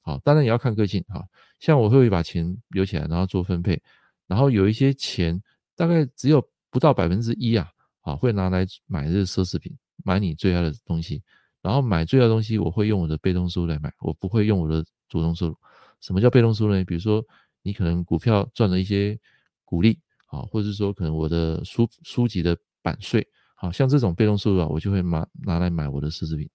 [0.00, 1.00] 好，当然也要看个性。
[1.06, 1.24] 哈，
[1.60, 3.80] 像我会把钱留起来，然后做分配，
[4.26, 5.40] 然后有一些钱
[5.76, 7.70] 大概只有不到百分之一啊。
[8.00, 11.22] 啊，会拿来买这个奢侈品，买你最爱的东西，
[11.62, 15.56] 然后买最爱的东西，我会用我的被动收入来买，我不会用我的主动收入。
[16.00, 16.82] 什么叫被动收入呢？
[16.84, 17.24] 比如说，
[17.62, 19.16] 你可能股票赚了一些
[19.64, 23.24] 股利，啊，或者是说可能我的书书籍的版税，
[23.60, 26.48] 好像这种被动收入啊，我就会拿拿来买我的奢侈品。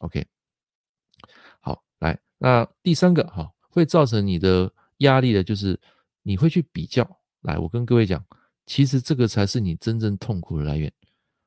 [0.00, 0.22] OK，
[1.58, 5.80] 好，来，那第三个哈，会造成你的压力的就是
[6.22, 7.18] 你会去比较。
[7.40, 8.22] 来，我跟各位讲，
[8.66, 10.92] 其实这个才是你真正痛苦的来源。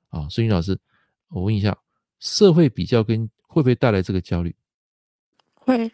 [0.10, 0.76] 啊，孙云老师，
[1.28, 1.78] 我问一下，
[2.18, 4.56] 社会比较跟会不会带来这个焦虑？
[5.54, 5.92] 会，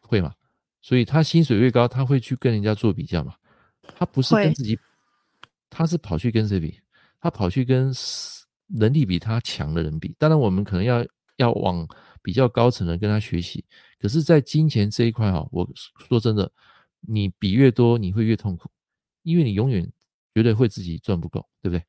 [0.00, 0.34] 会嘛？
[0.82, 3.36] 所以他薪水越高，他会去跟人家做比较嘛？
[3.96, 4.76] 他不是跟自己，
[5.70, 6.80] 他是跑去跟谁比？
[7.20, 7.92] 他跑去跟
[8.66, 10.14] 能力比他强的人比。
[10.18, 11.86] 当然，我们可能要要往
[12.22, 13.64] 比较高层的跟他学习。
[13.98, 15.68] 可是，在金钱这一块哈，我
[16.08, 16.50] 说真的，
[17.00, 18.70] 你比越多，你会越痛苦，
[19.22, 19.90] 因为你永远
[20.34, 21.84] 觉得会自己赚不够，对不对？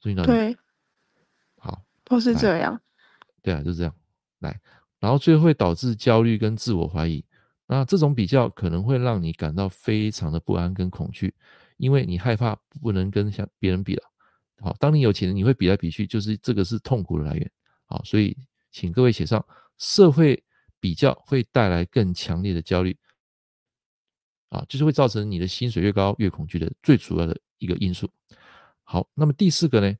[0.00, 0.56] 所以呢，对，
[1.58, 1.82] 好。
[2.04, 2.78] 都是这样，
[3.40, 3.94] 对啊，就这样
[4.40, 4.60] 来，
[4.98, 7.24] 然后最后会导致焦虑跟自我怀疑。
[7.66, 11.32] 那这种比较可能会让你感到非常的不安跟恐惧，
[11.78, 14.02] 因为你害怕不能跟像别人比了，
[14.62, 17.50] 好，当你有钱，你会比来比去，就是这个是痛苦的来源。
[17.86, 18.36] 好，所以
[18.70, 19.44] 请各位写上，
[19.76, 20.42] 社会
[20.78, 22.96] 比较会带来更强烈的焦虑。
[24.50, 28.08] 啊，就是会造成你的薪水越高越恐惧的最主要的一个因素。
[28.82, 29.94] 好，那么第四个呢？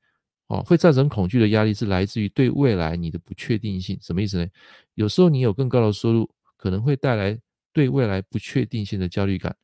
[0.48, 3.98] 哦，会造成恐惧的压力是来自于对未来你的不确定性。
[4.02, 4.46] 什么意思呢？
[4.94, 7.38] 有时候你有更高的收入，可能会带来
[7.72, 9.56] 对未来不确定性的焦虑感。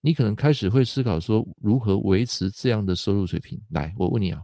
[0.00, 3.60] 你可能开始会思考说，如何维持这样的收入水平。
[3.70, 4.42] 来，我问你啊，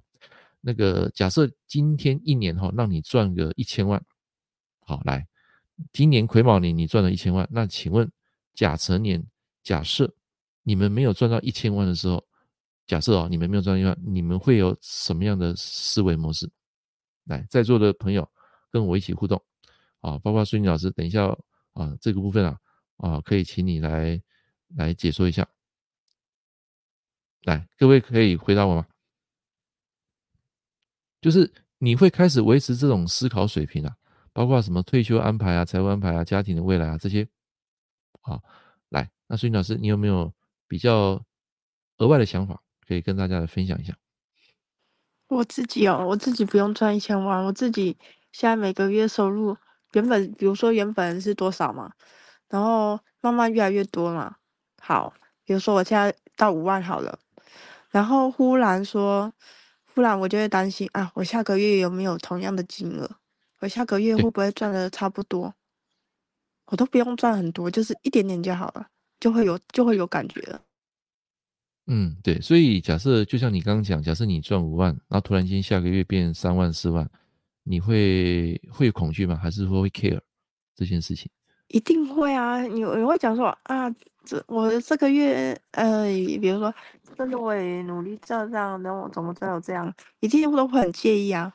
[0.60, 4.02] 那个假设今天一年哈，让你赚个一千万。
[4.80, 5.26] 好，来，
[5.92, 8.10] 今年癸卯年你赚了一千万，那请问
[8.54, 9.26] 甲辰年？
[9.62, 10.14] 假设
[10.62, 12.24] 你们没有赚到一千万的时候，
[12.86, 16.48] 假设哦，你们没有赚到一万，你们会有什么样的思维模式？
[17.24, 18.30] 来，在座的朋友
[18.70, 19.42] 跟我一起互动
[20.00, 21.26] 啊，包括孙女老师，等一下
[21.72, 22.56] 啊，这个部分啊
[22.98, 24.22] 啊，可以请你来
[24.74, 25.46] 来解说一下。
[27.42, 28.86] 来，各位可以回答我吗？
[31.20, 33.96] 就是你会开始维持这种思考水平啊，
[34.32, 37.28] 包括什么退休安排啊、财务安排啊、家庭的未来啊这些
[38.22, 38.40] 啊。
[38.88, 40.32] 来，那孙老师，你有没有
[40.68, 41.24] 比较
[41.98, 43.96] 额外的想法可以跟大家来分享一下？
[45.28, 47.96] 我自己哦，我自己不用赚一千万，我自己
[48.30, 49.56] 现在每个月收入
[49.92, 51.92] 原本，比如说原本是多少嘛，
[52.48, 54.36] 然后慢慢越来越多嘛。
[54.86, 55.12] 好，
[55.44, 57.18] 比如说我现在到五万好了，
[57.90, 59.32] 然后忽然说，
[59.92, 63.10] 忽然我就会担心啊，我下个月有没有同样的金额？
[63.58, 65.52] 我下个月会不会赚的差不多？
[66.66, 68.86] 我都不用赚很多，就是一点点就好了，
[69.18, 70.62] 就会有就会有感觉了。
[71.88, 77.10] 嗯，对，所以假设就像你刚刚讲，假设你赚五万，然后突然间下个月变三万、四万，
[77.64, 79.34] 你会会有恐惧吗？
[79.34, 80.20] 还是说会 care
[80.76, 81.28] 这件事情？
[81.68, 82.62] 一定会啊！
[82.62, 83.90] 你你会讲说啊，
[84.24, 86.72] 这我这个月呃，比如说
[87.16, 89.92] 真的我也努力这样，那我怎么知道这样？
[90.20, 91.52] 一定都会很介意啊。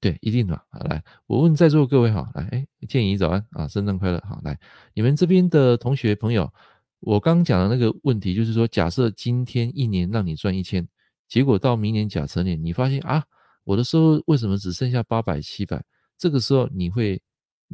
[0.00, 0.54] 对，一定的。
[0.70, 4.22] 好，来，我问在座各位哈，来，哎，建议早安啊，圣诞快乐。
[4.28, 4.58] 好，来，
[4.92, 6.52] 你们这边的同学朋友，
[7.00, 10.86] 我刚讲的那个问题，就是说，假设今天一年让你赚一千，
[11.26, 13.24] 结果到明年甲辰年，你发现啊，
[13.64, 15.82] 我的收入为什么只剩下八百、七百？
[16.18, 17.20] 这个时候你会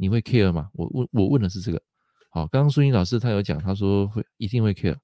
[0.01, 0.67] 你会 care 吗？
[0.73, 1.79] 我问我问的是这个。
[2.31, 4.97] 好，刚刚苏英老师他有讲，他说会一定会 care。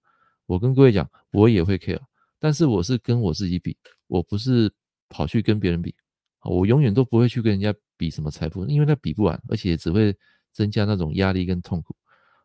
[0.47, 1.99] 我跟各位讲，我也会 care，
[2.39, 4.73] 但是我是跟我自己比，我不是
[5.07, 5.93] 跑去跟别人比。
[6.41, 10.17] 我永远都不会去跟人家比什么财富，因为他比不完，而且只会
[10.51, 11.95] 增加那种压力跟痛苦。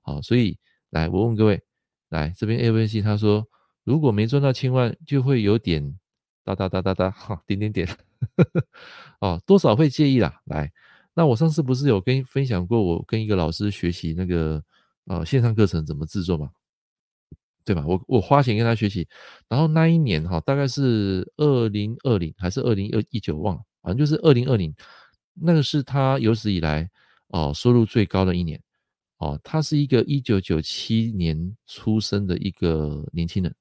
[0.03, 0.59] 好，所以
[0.91, 1.62] 来，我问各位，
[2.11, 3.49] 来这边 A、B、C，他说
[3.85, 5.99] 如果没赚到千万，就会有点
[6.45, 7.88] 哒哒哒哒哒，哈，点点点，
[9.21, 10.41] 哦，多少会介意啦。
[10.45, 10.71] 来，
[11.14, 14.62] 那我上次不是有跟分享过，我跟一个老师学习那个
[15.07, 16.51] 呃线上课程怎么制作吗？
[17.64, 17.85] 对吧？
[17.87, 19.07] 我我花钱跟他学习，
[19.48, 23.62] 然后那一年哈，大概是二零二零还是二零二一九，忘了。
[23.83, 24.75] 反正就是二零二零，
[25.35, 26.90] 那个是他有史以来
[27.29, 28.61] 哦收入最高的一年
[29.18, 29.38] 哦。
[29.44, 33.55] 他是一个一九九七年出生的一个年轻人，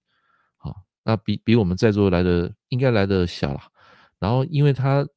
[0.58, 3.62] 好，那比比我们在座来的应该来的小了。
[4.18, 5.08] 然后因为他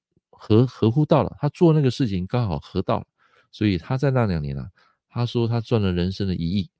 [0.46, 3.06] 合合乎到了，他做那个事情刚好合到了，
[3.50, 4.68] 所以他在那两年啊，
[5.08, 6.70] 他说他赚了人生的一亿。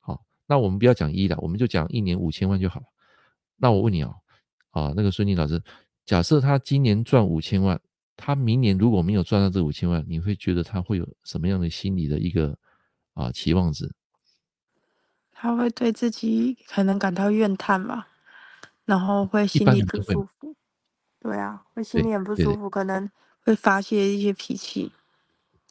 [0.00, 2.86] 好，那我们不要讲一亿了，我们就讲一年五千万就好了。
[3.58, 4.16] 那我问你哦，
[4.70, 5.62] 啊，那个孙宁老师。
[6.06, 7.78] 假设他今年赚五千万，
[8.16, 12.56] 他明年如果没有赚到这五千万，你会觉得他会有什么样的心理的一个
[13.12, 13.92] 啊期望值？
[15.30, 18.08] 他会对自己可能感到怨叹吧，
[18.86, 20.51] 然后会心里不舒服。
[21.22, 23.08] 对啊，会心里很不舒服，可能
[23.44, 24.90] 会发泄一些脾气。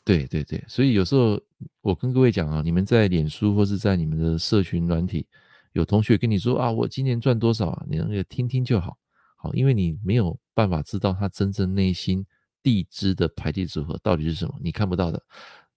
[0.06, 1.40] 对对对，所以有时候
[1.82, 5.28] 我跟各位讲啊，你们在脸书或是在你们的社群软体，
[5.74, 8.98] 有同学跟你说啊，我今年赚多少啊，你那个听听就好。
[9.36, 12.26] 好，因为你没有办法知道他真正内心
[12.64, 15.22] 地支的排列组合到底是什么，你看不到的，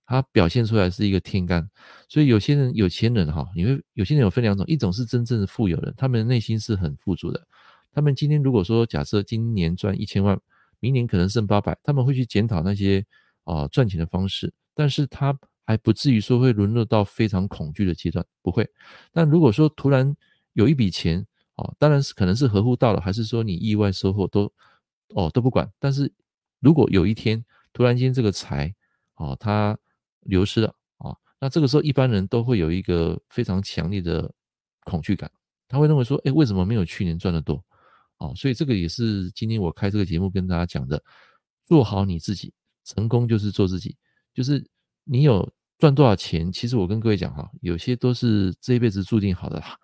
[0.07, 1.69] 他表现出来是一个天干，
[2.09, 7.47] 所以有些人有钱人哈，你会有些人有分两种，一种是真正的富有人，他们的内心是很富足的，
[7.95, 10.39] 他们今天如果说假设今年赚一千万，
[10.81, 13.07] 明年可能剩八百，他们会去检讨那些
[13.45, 18.69] 啊赚钱的方式，但是他还不至于说会沦落到非常恐惧的阶段，不会。
[19.13, 20.15] 但如果说突然
[20.55, 24.53] 有一笔钱，啊，当然是可能是合乎到了，还是说你意外收获都，
[25.15, 25.71] 哦都不管。
[25.79, 26.13] 但是
[26.59, 28.75] 如果有一天突然间这个财，
[29.15, 29.79] 哦它
[30.21, 34.31] 流失了，啊、那这个时候一般人都会有一个非常强烈的
[34.85, 35.31] 恐惧感，
[35.69, 37.65] 他会认为说，哎，为什么没有去年赚得多？
[38.25, 41.03] 哦，所以这个也是今天我开这个节目跟大家讲的，
[41.67, 42.53] 做好你自己，
[42.85, 43.97] 成功就是做自己，
[44.33, 44.65] 就是
[45.05, 49.79] 你有赚多少钱，其实我跟各位讲哈，有些都是这一辈子注定好的啦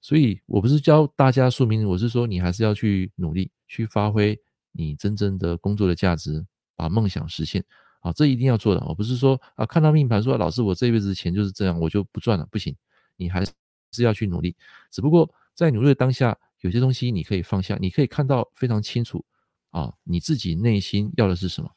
[0.00, 4.38] 所以我不是教大家说明，我是说你还是要去努力，去发挥
[4.72, 7.64] 你真正的工作的价值，把梦想实现。
[8.00, 8.82] 啊，这一定要做的。
[8.86, 12.74] 我不是说啊，看到命盘说老师，我这辈子钱就是这样，我就不赚了，不行，
[13.16, 13.44] 你还
[13.92, 14.56] 是要去努力。
[14.90, 19.24] 只不过在努力的当下，有些东西你可以放下，你可以看到非常清楚
[19.70, 21.70] 啊，你自己内心要的是什么。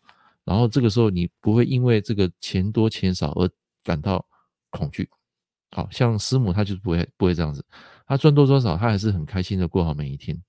[0.43, 3.49] 然后这个时候，你不会因为这个钱多钱少而
[3.83, 4.25] 感到
[4.69, 5.09] 恐惧。
[5.71, 7.65] 好像师母，他就不会不会这样子，
[8.05, 10.39] 他赚多赚少，他还是很开心的过好每一天。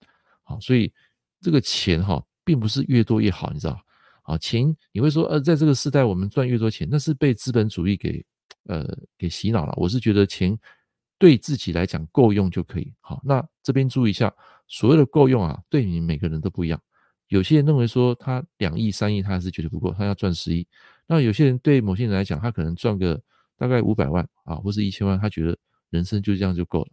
[0.43, 0.93] 好，所以
[1.41, 3.81] 这个钱哈，并不是越多越好，你知道。
[4.25, 8.25] 啊，钱你会说，呃，在这个时代，我们赚越多钱，那是被资本主义给，
[8.65, 9.73] 呃，给洗脑了。
[9.77, 10.59] 我是觉得钱
[11.19, 12.93] 对自己来讲够用就可以。
[13.01, 14.33] 好，那这边注意一下，
[14.69, 16.81] 所谓的够用啊，对你每个人都不一样。
[17.27, 20.65] 有些人认为说他两亿、三亿，他还是觉得不够，他要赚十亿。
[21.09, 23.21] 那有些人对某些人来讲，他可能赚个
[23.57, 25.59] 大概五百万啊，或是一千万，他觉得
[25.91, 26.89] 人生就这样就够了。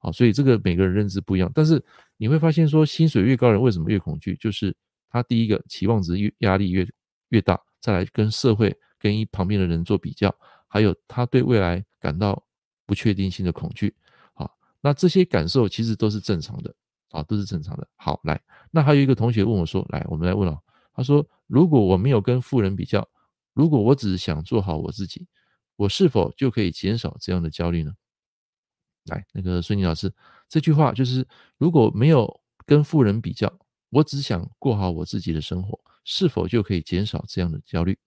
[0.00, 1.48] 好，所以这个每个人认知不一样。
[1.54, 1.80] 但是
[2.16, 4.34] 你会发现说，薪水越高人为什么越恐惧？
[4.36, 4.74] 就是。
[5.10, 6.86] 他第一个期望值越压力越
[7.30, 10.30] 越大，再来跟社会跟一旁边的人做比较，
[10.66, 12.44] 还有他对未来感到
[12.84, 13.94] 不确定性的恐惧，
[14.80, 16.74] 那这些感受其实都是正常的，
[17.10, 17.88] 啊，都是正常的。
[17.96, 20.58] 好，来，那还有一个同学问我说，来，我们来问了，
[20.92, 23.08] 他说，如果我没有跟富人比较，
[23.54, 25.26] 如果我只是想做好我自己，
[25.76, 27.92] 我是否就可以减少这样的焦虑呢？
[29.06, 30.12] 来，那个孙宁老师，
[30.48, 33.52] 这句话就是如果没有跟富人比较。
[33.90, 37.98] 我只想过好我自己的生活，是否就可以减少这样的焦虑？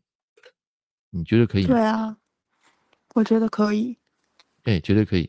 [1.10, 1.70] 你觉得可以吗？
[1.70, 2.18] 对啊，
[3.16, 3.98] 我觉得可以。
[4.66, 5.28] 哎，绝对可以。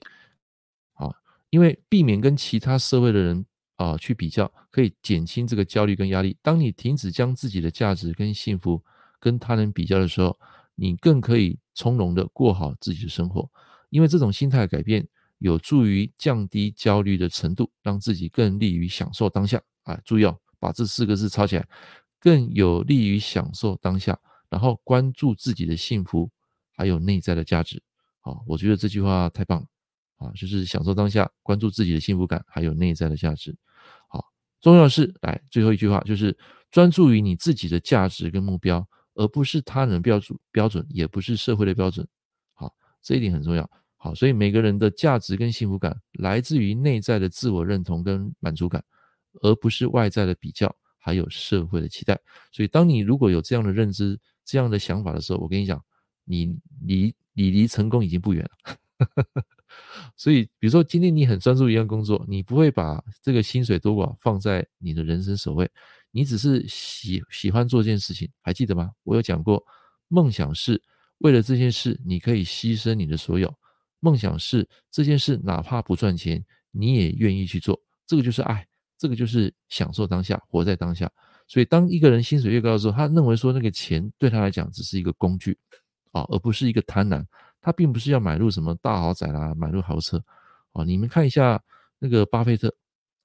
[1.52, 3.44] 因为避免跟其他社会的人
[3.76, 6.34] 啊去比较，可以减轻这个焦虑跟压力。
[6.40, 8.82] 当你停止将自己的价值跟幸福
[9.20, 10.34] 跟他人比较的时候，
[10.74, 13.46] 你更可以从容的过好自己的生活。
[13.90, 15.06] 因为这种心态改变，
[15.40, 19.60] 有助于降低焦虑的程度，让自己更利于享受当下。
[19.82, 20.38] 啊，注意哦。
[20.58, 21.68] 把这四个字抄起来，
[22.18, 24.16] 更有利于享受当下，
[24.48, 26.30] 然后关注自己的幸福，
[26.76, 27.82] 还有内在的价值。
[28.20, 29.66] 好，我觉得这句话太棒了
[30.22, 30.32] 啊！
[30.34, 33.56] 就是享受当下，关注自己的幸福感，还有内在的价值。
[34.08, 34.24] 好，
[34.60, 36.36] 重要的是，来最后一句话，就是
[36.70, 42.06] 专注于你自己的价值跟目标，而不是他人标准标准，也不是社会的标准。
[42.54, 43.68] 好，这一点很重要。
[43.96, 48.82] 好，所以每个人的价值跟幸福感来自于内在的自我认同跟满足感。
[49.40, 52.20] 而不是外在的比较，还有社会的期待。
[52.52, 55.82] 所以，当你如果有这样的认知、这样的想法的时候，我跟你讲，
[56.24, 58.76] 你离你离成功已经不远了。
[60.16, 65.70] 所以，比如说今天你很专注一样工作，你不会把这个薪水多寡放在你的人生首位，
[66.10, 68.90] 你只是喜喜欢做这件事情，还记得吗？
[69.02, 69.62] 我有讲过，
[70.08, 70.80] 梦想是
[71.18, 73.52] 为了这件事，你可以牺牲你的所有。
[74.00, 78.66] 梦想是这件事哪怕不赚钱，你也愿意去做，这个就是爱。
[78.98, 81.10] 这个就是享受当下，活在当下。
[81.48, 85.58] 所以，当一个人薪水越高的时候，他认为说那个钱对他来讲只是一个工具
[86.12, 87.24] 啊，而不是一个贪婪。
[87.62, 90.22] 他并不是要买入什么大豪宅啦，买入豪车
[90.72, 90.84] 啊。
[90.84, 91.58] 你们看一下
[91.98, 92.74] 那个巴菲特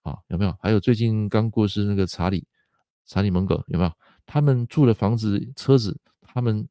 [0.03, 0.55] 啊，有没有？
[0.61, 2.47] 还有最近刚过世那个查理
[3.05, 3.91] 查理蒙格有没有？
[4.25, 6.65] 他们住的房子、车子，他们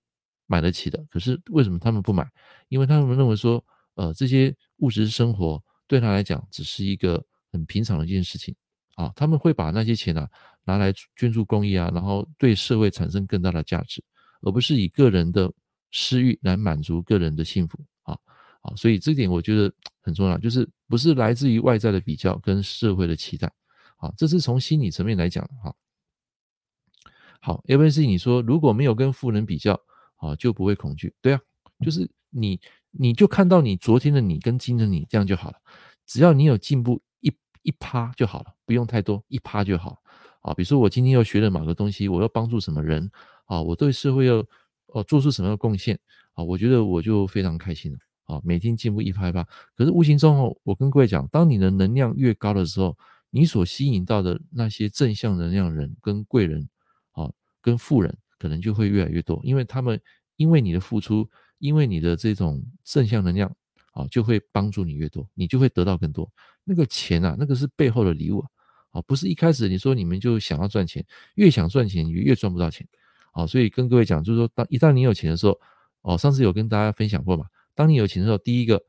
[0.47, 1.05] 买得起的。
[1.11, 2.27] 可是为什么他们不买？
[2.69, 3.63] 因为他们认为说，
[3.97, 8.55] 呃，这些物质生活对他来讲只是一个很平常的一件事情。
[8.95, 10.27] 啊，他们会把那些钱啊
[10.65, 14.03] 拿来捐助公益啊，然后对社会产生更大的价值，
[14.41, 15.53] 而不是以个人的
[15.99, 18.13] 私欲来满足个人的幸福啊
[18.61, 23.51] 啊，所以这点我觉得很重要，就是不是来自于外在的比较跟社会的期待，
[23.97, 25.75] 啊，这是从心理层面来讲哈。
[27.41, 29.81] 好，ABC 你说如果没有跟富人比较
[30.16, 31.41] 啊，就不会恐惧，对啊，
[31.81, 32.61] 就是你
[32.91, 35.57] 你就看到你昨天的你跟今天的你这样就好了，
[36.05, 37.01] 只要你有进步。
[37.20, 40.01] 一一趴就好了，不用太多，一趴就好
[40.43, 40.55] 啊。
[40.55, 43.11] 比如说我今天又学了某个东西，我要帮助什么人
[43.47, 43.61] 啊？
[43.61, 44.45] 我对社会要
[44.99, 45.99] 哦做出什么样的贡献
[46.32, 46.42] 啊？
[46.42, 48.40] 我觉得我就非常开心了啊。
[48.44, 49.44] 每天进步一拍一趴，
[49.74, 52.97] 可是无形中，我跟各位讲，当你的能量越高的时候，
[53.30, 56.68] 你所吸引到的那些正向能量人跟贵人
[57.12, 57.30] 啊，
[57.61, 60.01] 跟富人可能就会越来越多，因为他们
[60.36, 61.28] 因为你的付出，
[61.59, 63.55] 因为你的这种正向能量。
[63.97, 66.30] 啊，就会帮助你越多，你就会得到更多。
[66.64, 68.49] 那个钱啊，那个是背后的礼物啊，
[68.90, 71.03] 啊，不是一开始你说你们就想要赚钱，
[71.36, 72.86] 越想赚钱你越赚不到钱。
[73.37, 75.61] 啊，所以跟各位讲，就是说，当一旦你有钱的时候，
[76.01, 78.82] 哦，上次有跟大家分享过嘛，当你有钱的时候，第一个，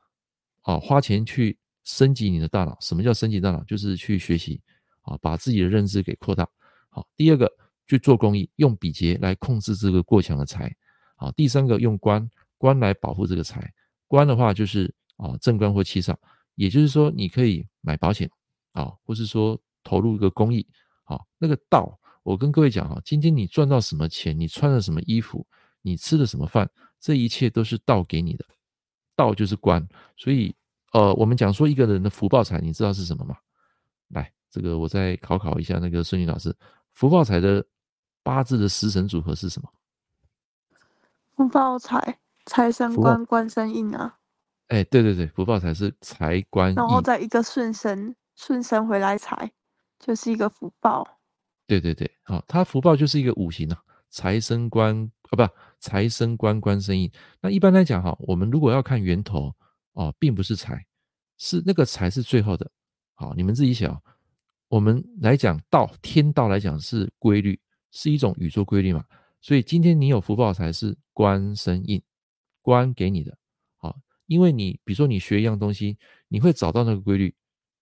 [0.63, 2.77] 哦，花钱去升级你的大脑。
[2.79, 3.61] 什么叫升级大脑？
[3.65, 4.61] 就是去学习，
[5.01, 6.47] 啊，把自己的认知给扩大。
[6.87, 7.51] 好，第二个，
[7.87, 10.73] 去做公益，用比劫来控制这个过强的财。
[11.17, 12.25] 好，第三个，用官
[12.57, 13.73] 官来保护这个财。
[14.07, 16.17] 官的话就是啊，正官或七杀，
[16.55, 18.31] 也就是说你可以买保险
[18.71, 20.65] 啊，或是说投入一个公益
[21.03, 21.19] 啊。
[21.37, 25.47] 那个道，我跟各位讲哈，今天你赚到什么钱，你穿了什么衣服，
[25.81, 26.69] 你吃了什么饭，
[26.99, 28.43] 这一切都是道给你的，
[29.15, 29.87] 道就是官。
[30.17, 30.53] 所以，
[30.91, 33.37] 呃，我们讲说一个人的福报财，你知道是什么吗？
[34.09, 36.53] 来，这个我再考考一下那个孙宇老师，
[36.91, 37.65] 福报财的
[38.23, 39.69] 八字的食神组合是什么？
[41.33, 44.17] 福报财，财生官，官生印啊。
[44.67, 49.49] 哎，对对对，福报财是财官，然后再一个顺神，顺神回来财，
[49.97, 51.07] 就是一个福报。
[51.67, 53.77] 对对对，好，他福报就是一个五行啊，
[54.09, 54.95] 财生官
[55.29, 57.11] 啊，不，财生官，官生印。
[57.41, 59.53] 那一般来讲哈，我们如果要看源头
[59.91, 60.85] 哦，并不是财，
[61.37, 62.71] 是那个财是最后的。
[63.15, 64.01] 好，你们自己想，
[64.69, 67.59] 我们来讲道，天道来讲是规律，
[67.91, 69.03] 是一种宇宙规律嘛。
[69.41, 72.01] 所以今天你有福报财是官生印，
[72.61, 73.37] 官给你的。
[73.75, 73.95] 好
[74.25, 75.97] 因为你比如说你学一样东西，
[76.27, 77.35] 你会找到那个规律，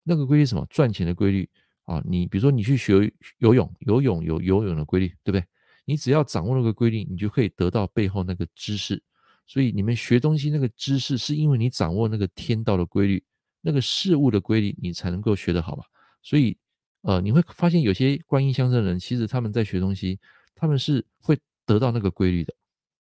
[0.04, 0.66] 那个规律什么？
[0.70, 1.50] 赚钱的规律
[1.86, 2.02] 啊！
[2.06, 5.44] 你比如说你去学游泳，游泳有游泳的规律，对不对？
[5.86, 9.02] 你只要掌握那个规律，你就可以得到背后那个知识。
[9.48, 13.24] 所以你们学东西那个知识，是因为你掌握那个天道的规律，
[13.62, 15.84] 那个事物的规律，你才能够学得好嘛。
[16.24, 16.58] 所以
[17.02, 20.20] 呃，你会发现有些观音相生人，其实他们在学东西，
[20.56, 22.52] 他们是会得到那个规律的，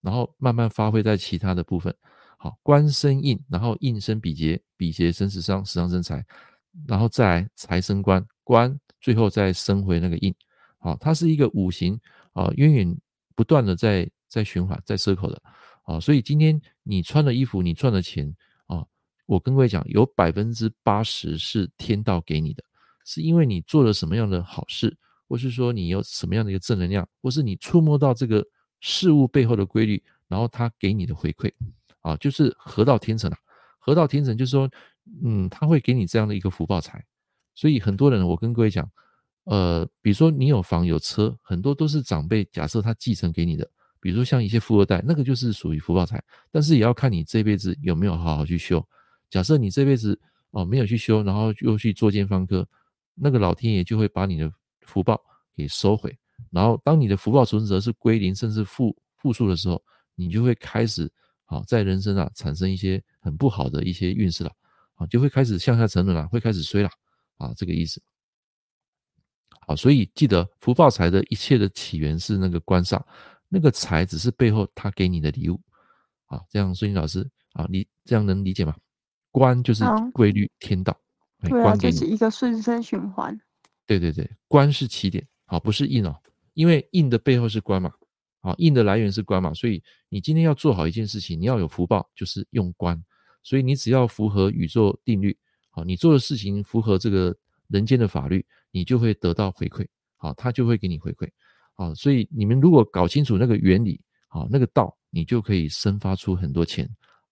[0.01, 1.91] 然后慢慢发挥在其他的部分。
[2.37, 6.23] 好，官生印，然后印生比劫，比劫生食伤，食伤生财，
[6.85, 10.33] 然后再来财生官，官最后再升回那个印。
[10.77, 11.99] 好，它是一个五行
[12.31, 12.97] 啊，源源
[13.35, 15.41] 不断的在在循环，在 circle 的。
[15.83, 18.33] 啊，所以今天你穿的衣服，你赚的钱
[18.67, 18.85] 啊，
[19.25, 22.63] 我跟各位讲，有百分之八十是天道给你的，
[23.03, 24.95] 是因为你做了什么样的好事，
[25.27, 28.43] 或是说你有什么样的一个正能量，或是你触摸到这个
[28.79, 31.51] 事物背后的规律，然后它给你的回馈。
[32.01, 33.37] 啊，就是合到天成啊，
[33.79, 34.69] 合到天成就是说，
[35.23, 37.03] 嗯，他会给你这样的一个福报财，
[37.55, 38.87] 所以很多人，我跟各位讲，
[39.45, 43.67] 呃，比如说你有房有车，很多都是长辈假设他继承给你的，
[43.99, 48.85] 比如说像一些富二代，那个就是属于福报财，但是也要看你这辈子有没有好好去修。
[49.29, 50.19] 假设你这辈子
[50.51, 52.67] 哦没有去修，然后又去做奸犯科，
[53.15, 54.51] 那个老天爷就会把你的
[54.81, 55.19] 福报
[55.55, 56.15] 给收回，
[56.51, 59.81] 然后当你的福报存折是归零甚至负负数的时候，
[60.15, 61.11] 你就会开始。
[61.47, 64.51] 好，在人生啊产生一些很不好的一些运势了，
[64.95, 66.89] 啊，就会开始向下沉沦了，会开始衰了，
[67.37, 68.01] 啊，这个意思。
[69.67, 73.01] 好，所以记得福报财的一切的起源是那个官煞，
[73.49, 75.59] 那个财只是背后他给你的礼物。
[76.25, 78.75] 啊，这样孙英老师啊，你这样能理解吗？
[79.31, 79.83] 官就是
[80.13, 80.97] 规律天道，
[81.41, 83.39] 对啊，就是一个顺生循环。
[83.85, 86.15] 对对对，官是起点，好，不是印哦，
[86.53, 87.91] 因为印的背后是官嘛。
[88.41, 93.03] 啊，印的来源是官嘛，所以你今天要做好一件事情，你要有福报，就是用官。
[93.41, 95.35] 所以你只要符合宇宙定律，
[95.75, 97.35] 好，你做的事情符合这个
[97.67, 101.27] 人间的法律，你就会得到回馈，好，他就会给你回馈，
[101.73, 103.99] 好，所以你们如果搞清楚那个原理，
[104.29, 106.89] 好，那个道，你就可以生发出很多钱，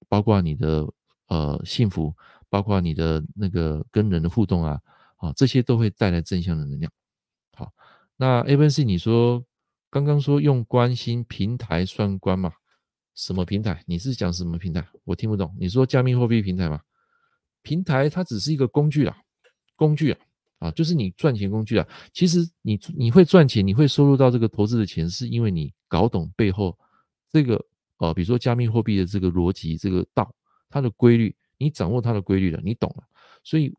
[0.09, 0.85] 包括你的
[1.27, 2.13] 呃幸福，
[2.49, 4.77] 包括你的那个跟人的互动啊，
[5.15, 6.91] 啊，这些都会带来正向的能量。
[7.53, 7.71] 好，
[8.17, 9.43] 那 A、B、C，你说。
[9.93, 12.51] 刚刚说用关心平台算关嘛？
[13.13, 13.83] 什么平台？
[13.85, 14.83] 你是讲什么平台？
[15.03, 15.55] 我听不懂。
[15.59, 16.81] 你说加密货币平台吗？
[17.63, 19.17] 平台它只是一个工具啦，
[19.75, 20.19] 工具啊，
[20.59, 21.87] 啊，就是你赚钱工具啊。
[22.13, 26.77] 其实你你会赚钱，你会收入到这个投资的钱，是因为你搞懂背后
[27.31, 27.59] 这个
[27.97, 30.31] 呃，比如说加密货币的这个逻辑，这个道，
[30.69, 33.03] 它的规律，你掌握它的规律了，你懂了，
[33.43, 33.73] 所以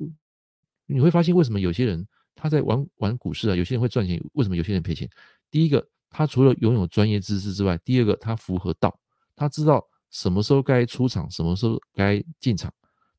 [0.87, 2.05] 你会发现为什么有些人
[2.35, 5.09] 他在玩玩股市啊，有些人会赚钱，为什么有些人赔钱？
[5.51, 5.87] 第一个。
[6.16, 8.97] 他除了拥有专业知识之外，第二个他符合道，
[9.35, 12.72] 他知道什么时候该出场，什么时候该进场，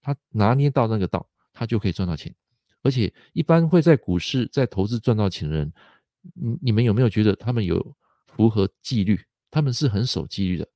[0.06, 2.32] 他拿捏到那个道，他就可以赚到钱。
[2.84, 5.74] 而且一般会在股市在投资赚到钱的人，
[6.36, 7.84] 你你们有没有觉得他们有
[8.28, 9.20] 符合纪律？
[9.50, 10.68] 他们是很守纪律的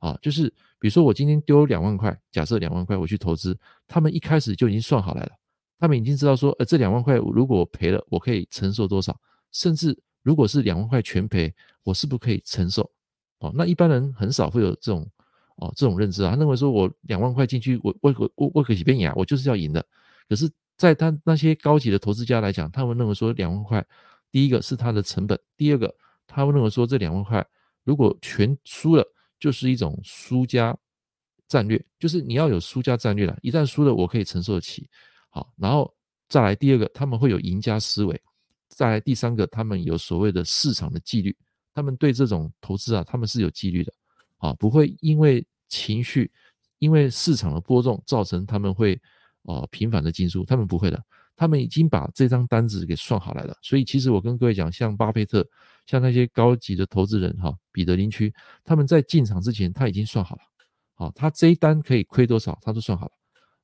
[0.00, 0.18] 啊。
[0.20, 5.32] 就是比如说我今天丢两万块，假设两万块我去投资，他们一开始就已经算好来了，
[5.78, 9.18] 他们已经知道说，呃，这两万块如果我赔了，我可以承受多少，
[9.50, 9.98] 甚至。
[10.22, 12.90] 如果是两万块全赔，我是不是可以承受？
[13.40, 15.06] 哦，那一般人很少会有这种
[15.56, 16.30] 哦这种认知啊。
[16.32, 19.84] 他认为说我两万块进去，我我我我可以变赢，我就是要赢的。
[20.28, 23.84] 可是，在他那些高级的投资家来讲，他们认为说两万块，
[24.30, 25.94] 第一个是他的成本，第二个
[26.26, 27.46] 他们认为说这两万块
[27.84, 29.04] 如果全输了，
[29.38, 30.76] 就是一种输家
[31.46, 33.38] 战略，就是你要有输家战略了。
[33.42, 34.88] 一旦输了，我可以承受得起。
[35.28, 35.94] 好，然后
[36.28, 38.20] 再来第二个，他们会有赢家思维。
[38.68, 41.36] 再来第三个，他们有所谓的市场的纪律，
[41.72, 43.92] 他们对这种投资啊，他们是有纪律的，
[44.44, 46.30] 啊，不会因为情绪，
[46.78, 49.00] 因为市场的波动造成他们会
[49.44, 51.02] 啊频繁的进出，他们不会的，
[51.34, 53.56] 他们已经把这张单子给算好来了。
[53.62, 55.46] 所以其实我跟各位讲，像巴菲特，
[55.86, 60.42] 像那些高级的投资人哈，彼得林区，他们在进场之前他已经算好了，
[60.94, 63.12] 好，他这一单可以亏多少，他都算好了，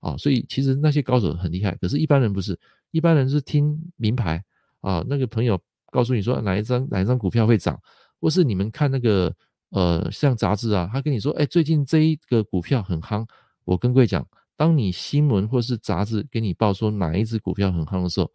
[0.01, 2.59] 啊，所以其实那些高手很厉害，可是一般人不是，
[2.91, 4.43] 一般人是听名牌
[4.81, 5.61] 啊，那个朋友
[5.93, 7.79] 告诉你说哪一张哪一张股票会涨，
[8.19, 9.35] 或是你们看那个
[9.71, 13.27] 呃像杂志啊，他跟你说，哎，最近这一个股票很夯，
[13.65, 14.27] 我跟各位讲。
[14.57, 18.31] 当你新闻或是杂志给你报说哪一只股票很夯的时候，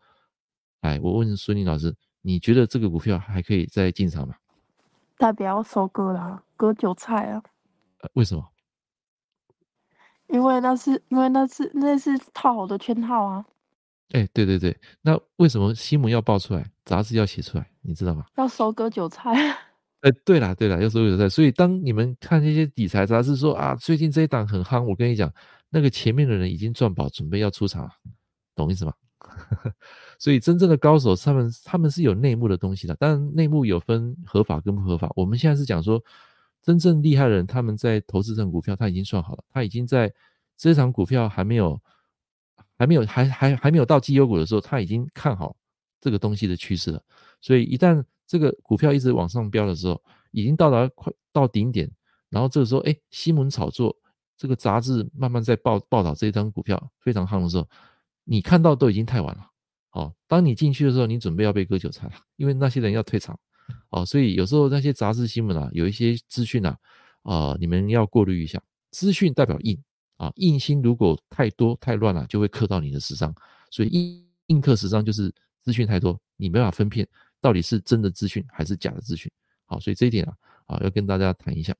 [0.81, 4.33] 哎，我问孙宁老师，你觉得这个股票还可以再进场吗？
[5.19, 7.43] 代表收割啦，割韭菜啊？
[7.99, 8.43] 呃，为什么？
[10.29, 13.45] 因为那是因为那是那是套好的圈套啊。
[14.13, 17.69] 哎，对对对，那为什么新闻要报出来，杂志要写出来？
[17.81, 18.25] 你知道吗？
[18.37, 19.55] 要收割韭菜。
[20.05, 21.27] 哎，对啦对啦，要收割韭菜。
[21.27, 25.31] 所以当你们看那些理财杂志说啊，最近这一档很夯，我跟你讲。
[25.71, 27.89] 那个前面的人已经赚饱，准备要出场，
[28.55, 28.93] 懂意思吗？
[30.17, 32.95] 所以真正的高手，他们他们是有内幕的东西的。
[32.95, 35.11] 当然，内幕有分合法跟不合法。
[35.17, 36.01] 我们现在是讲说，
[36.61, 40.13] 真正厉害的人，他们在投资这种股票，他已经算好了，他已经在
[40.55, 41.81] 这场股票还没有
[42.77, 45.57] 还没有还还还没有到绩优股的时候，他已经看好
[45.99, 47.01] 这个东西的趋势了。
[47.41, 50.01] 所以一旦这个股票一直往上飙的时候，
[50.31, 51.89] 已经到达快到顶点，
[52.29, 53.95] 然后这个时候，哎，新闻炒作。
[54.37, 57.65] 这个杂志慢慢在报报道这一张股票非常夯的时候，
[58.25, 59.47] 你看到都已经太晚了。
[59.91, 63.39] 哦，当你进去的时候，你准备要被割韭菜了，因为那些人要退场。
[63.91, 66.77] 哦，所以有时候那些杂志新闻啊，有一些资讯啊，
[67.23, 68.61] 啊、你们要过滤一下。
[68.91, 69.81] 资讯代表印
[70.17, 73.33] 啊，印星如果太多太乱了，就会刻到你的时上。
[73.71, 77.07] 所以印印刻时上就是资讯太多，你没法分辨
[77.45, 79.31] 到底是真的资讯还是假的资讯。
[79.67, 80.33] 好，所以这一点啊，
[80.65, 81.75] 啊，要跟大家谈一下。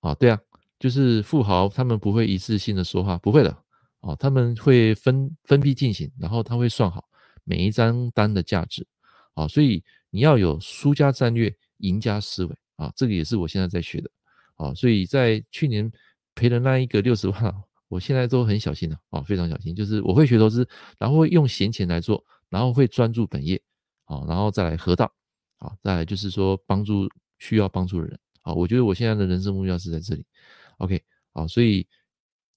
[0.00, 0.40] 啊，对啊。
[0.78, 3.56] 就是富豪，他们不会一次性的说话，不会的
[4.00, 7.08] 哦，他们会分分批进行，然后他会算好
[7.44, 8.86] 每一张单的价值，
[9.32, 14.10] 啊，所以你要有输家战略、赢家思维啊，这个也是我现在在学的，
[14.56, 15.90] 啊，所以在去年
[16.34, 17.54] 赔了那一个六十万，
[17.88, 20.68] 我现在都很小心了，啊，非常小心，就是我会学投资，
[20.98, 23.58] 然后会用闲钱来做，然后会专注本业，
[24.06, 25.12] 啊，然后再来河道，
[25.58, 30.24] 啊，再来就是说帮助需要帮助的人，啊，我觉得我现在的人生目标是在这里。
[30.78, 31.02] OK，
[31.32, 31.86] 好，所以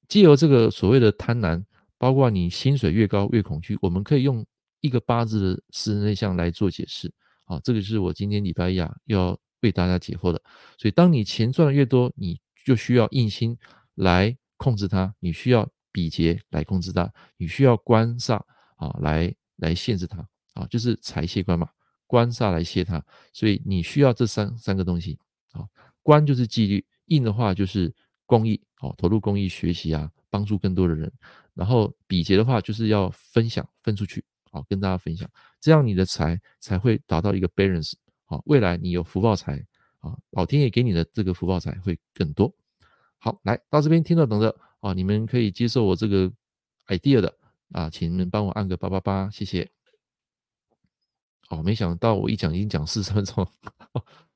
[0.08, 1.64] 借由这个所谓的贪婪，
[1.98, 4.46] 包括你薪水越高越恐惧，我们可以用
[4.82, 7.14] 一个八字的十人内向来做解释。
[7.46, 10.42] 好，这个是我今天礼拜一啊要为大家解惑的。
[10.78, 13.58] 所以，当你钱赚的越多，你就需要印星
[13.96, 18.36] 来控制它，你需要比劫来控制它，你需要官煞
[18.76, 20.28] 啊来来限制它
[20.60, 21.70] 啊，就是财泄官嘛，
[22.08, 25.18] 官煞来泄它，所以你需要这三三个东西
[25.52, 25.68] 啊，
[26.02, 27.94] 官就是纪律，印的话就是。
[28.30, 31.12] 公益，哦，投入公益学习啊，帮助更多的人。
[31.56, 35.28] 然后比劫的话，就是要分享，分出去，好，跟大家分享，
[35.60, 37.94] 这样你的财才会达到一个 balance，
[38.26, 39.66] 好，未来你有福报财，
[39.98, 42.54] 啊，老天爷给你的这个福报财会更多。
[43.18, 46.32] 好，来到这边听到懂的，啊，你们可以接受我这个
[46.86, 47.36] idea 的，
[47.72, 49.68] 啊，请你们帮我按个八八八，谢谢。
[51.50, 53.46] 好，没想到我一讲已经讲四十分钟。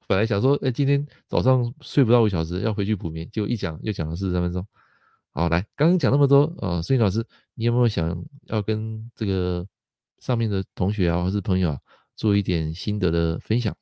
[0.08, 4.66] 本来想说，哎，今天早上睡不到五小时，要回去补眠，结果一讲又讲了四十三分钟。
[5.32, 9.66] 好，来，刚刚讲那么多，呃，孙老师，你有没有想要跟这个
[10.18, 11.80] 上面的同学啊，或是朋友啊，
[12.16, 13.76] 做一点心得的分享？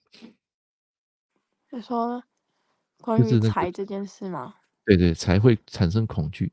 [1.71, 2.21] 你说
[2.99, 4.55] 关于财这件事吗？
[4.85, 6.51] 对对，财会产生恐惧。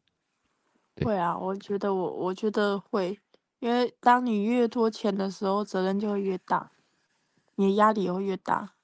[1.03, 3.19] 会啊，我觉得我我觉得会，
[3.61, 6.71] 因为当你越拖钱的时候，责任就会越大，
[7.57, 8.75] 你的压力也会越大。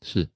[0.00, 0.30] 是，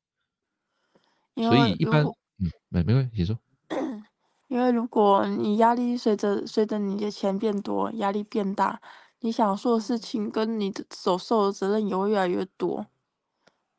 [1.37, 3.39] 所以一般，嗯，没没关系，你说。
[4.49, 8.81] 因为如果你压力随着随着你的钱变多，压力变大，
[9.21, 12.87] 你想做的事情跟你的所受的责任也会越来越多。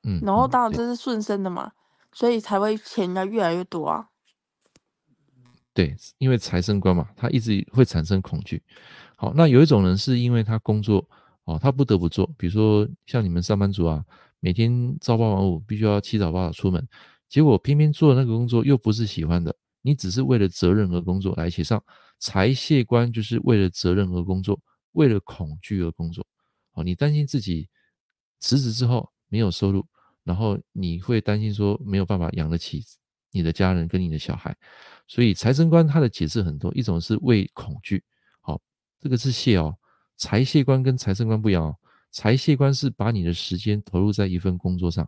[0.03, 1.71] 嗯，然后当然这是顺生的嘛，
[2.11, 4.09] 所以才会钱要越来越多啊。
[5.73, 8.63] 对，因为财生官嘛，他一直会产生恐惧。
[9.15, 11.07] 好，那有一种人是因为他工作
[11.45, 14.05] 哦，他不得不做，比如说像你们上班族啊。
[14.41, 16.87] 每天朝八晚五，必须要七早八早出门，
[17.27, 21.83] 结果偏偏做那个工作又不是喜欢的，你只是为了责任而工作，来写上
[22.19, 24.59] 财泄官就是为了责任而工作，
[24.91, 26.23] 为了恐惧而工作。
[26.73, 27.67] 哦，你担心自己
[28.39, 29.83] 辞职之后没有收入，
[30.23, 32.83] 然后你会担心说没有办法养得起
[33.31, 34.55] 你的家人跟你的小孩，
[35.07, 38.03] 所以财神官他的解释很多，一种是为恐惧，
[39.05, 39.77] 这个是谢哦，
[40.17, 41.75] 财谢官跟财生官不一样哦。
[42.09, 45.07] 财谢官是把你的时间投入在一份工作上，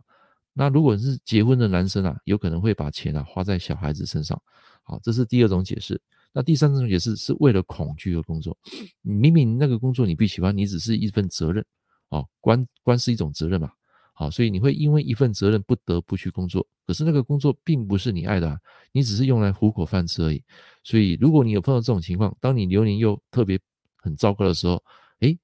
[0.52, 4.40] 那如果是结婚的男生啊，有可能会把钱啊花在小孩子身上。
[4.84, 6.00] 好，这是第二种解释。
[6.32, 8.56] 那第三种解释是为了恐惧而工作。
[9.02, 11.66] 明明那个工作你不喜欢，你只是一份责任，
[12.10, 13.68] 哦，官官是一种责任嘛，
[14.12, 16.64] 好，所以你会因为一份责任不得不去工作。
[16.86, 18.60] 可是那个工作并不是你爱的啊，
[18.92, 20.40] 你只是用来糊口饭吃而已。
[20.84, 23.58] 所以如果你有碰到这种情况，当你流年又特别
[23.98, 24.82] 很糟糕的时候，
[25.20, 25.38] 诶，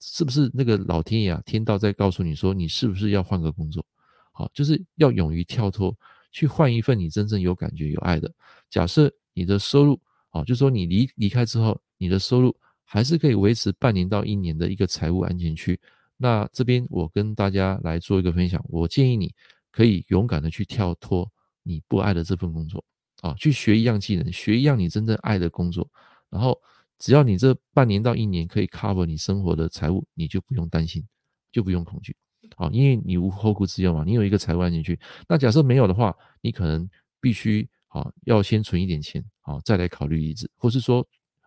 [0.00, 3.84] 是不是那个老天爷啊，天道在告诉你说，你是不是要换个工作？
[4.32, 5.96] 好，就是要勇于跳脱，
[6.30, 8.32] 去换一份你真正有感觉、有爱的。
[8.70, 10.00] 假设你的收入，
[10.30, 15.78] 啊，就说你离离开之后，你的收入还是可以维持半年到一年的一个财务安全区。
[16.16, 19.34] 那这边我跟大家来做一个分享，我建议你
[19.70, 21.30] 可以勇敢的去跳脱
[21.62, 22.84] 你不爱的这份工作，
[23.20, 25.88] 啊，去学一样技能，学一样你真正爱的工作。
[26.30, 26.60] 然后
[26.98, 31.06] 只要你这半年到一年可以 cover 你生活的财务，你就不用担心，
[31.52, 32.16] 就不用恐惧，
[32.56, 34.98] 啊，因为你无后顾之忧嘛，你有一个财务安全区。
[35.28, 36.88] 那假设没有的话，你可能
[37.20, 37.68] 必须。
[37.88, 41.04] 啊，要先存一点钱，啊，再来考虑离职，或是说，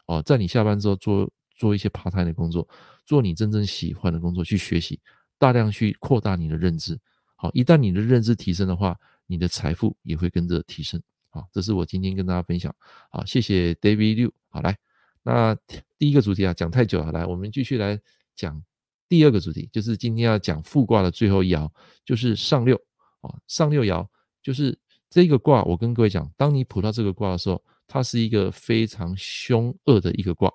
[0.07, 2.67] 哦，在你下班之后做做一些 part time 的工作，
[3.05, 4.99] 做你真正喜欢的工作去学习，
[5.37, 6.99] 大量去扩大你的认知。
[7.35, 10.99] 好，一旦你的认知提升的话，你的财富也会跟着提升。
[11.29, 12.75] 好，这是我今天跟大家分享。
[13.11, 14.31] 好，谢谢 David Liu。
[14.49, 14.75] 好，来，
[15.23, 15.55] 那
[15.97, 17.99] 第一个主题啊，讲太久了，来，我们继续来
[18.35, 18.61] 讲
[19.07, 21.69] 第二个主题，就是今天要讲复卦的最后一爻，
[22.05, 22.75] 就是上六。
[23.21, 24.07] 啊，上六爻
[24.41, 24.77] 就是。
[25.13, 30.49] 这个卦，我跟各位讲，当你卜到这个卦的时候，它是一个非常凶恶的一个卦。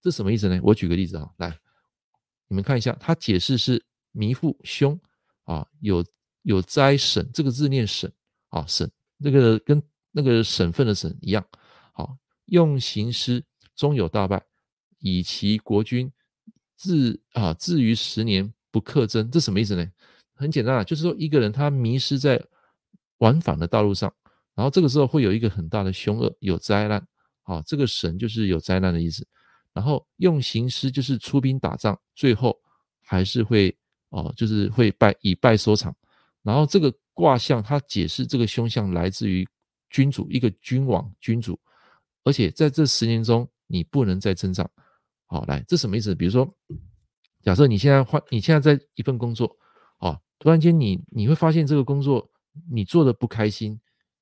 [0.00, 0.60] 这什么意思呢？
[0.62, 1.58] 我举个例子啊，来，
[2.46, 4.96] 你们看一下，它解释是弥复凶
[5.42, 6.06] 啊，有
[6.42, 8.08] 有灾审，这个字念审
[8.50, 11.44] 啊，审那个跟那个省份的省一样。
[11.92, 13.44] 好，用刑师
[13.76, 14.42] 终有大败，
[14.98, 16.10] 以其国君
[16.76, 19.30] 至啊至于十年不克争。
[19.30, 19.86] 这什么意思呢？
[20.34, 22.44] 很简单啊，就是说一个人他迷失在。
[23.20, 24.12] 往返的道路上，
[24.54, 27.02] 然后这个时候会有一个很大的凶恶，有灾难。
[27.40, 29.26] 好，这个神就是有灾难的意思。
[29.72, 32.54] 然后用刑师就是出兵打仗，最后
[33.00, 33.74] 还是会
[34.10, 35.96] 哦，就是会败，以败收场。
[36.42, 39.48] 然后这个卦象它解释这个凶相来自于
[39.88, 41.58] 君主，一个君王君主，
[42.22, 44.70] 而且在这十年中你不能再增长。
[45.26, 46.14] 好，来，这什么意思？
[46.14, 46.48] 比如说，
[47.42, 49.56] 假设你现在换，你现在在一份工作，
[49.98, 52.30] 哦，突然间你你会发现这个工作。
[52.72, 53.78] 你做的不开心，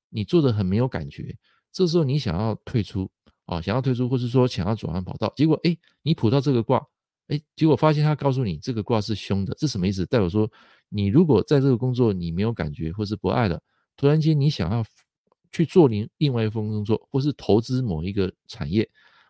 [0.09, 1.37] 你做的很没有感觉，
[1.71, 3.09] 这时候你想要退出
[3.45, 6.85] 啊，想要退出，或是说想要转换跑道，结果哎，你卜到这个卦，
[7.29, 10.05] 哎，结果发现他告诉你这个卦是凶的，这什么意思？
[10.07, 10.51] 代表说
[10.89, 13.57] 你如果在这个工作你没有感觉或是不爱了，
[13.95, 14.83] 突然间你想要
[15.53, 18.85] 去做另另外一份工作，或是投资某一个产业，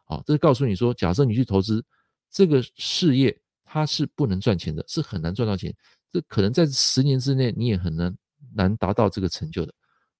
[0.06, 1.84] 啊，这是告诉你说，假设你去投资
[2.32, 5.76] 这个事业，它是不能赚钱的，是很难赚到钱，
[6.12, 8.16] 这可能在十年之内你也很难。
[8.58, 9.74] 难达到这个成就的。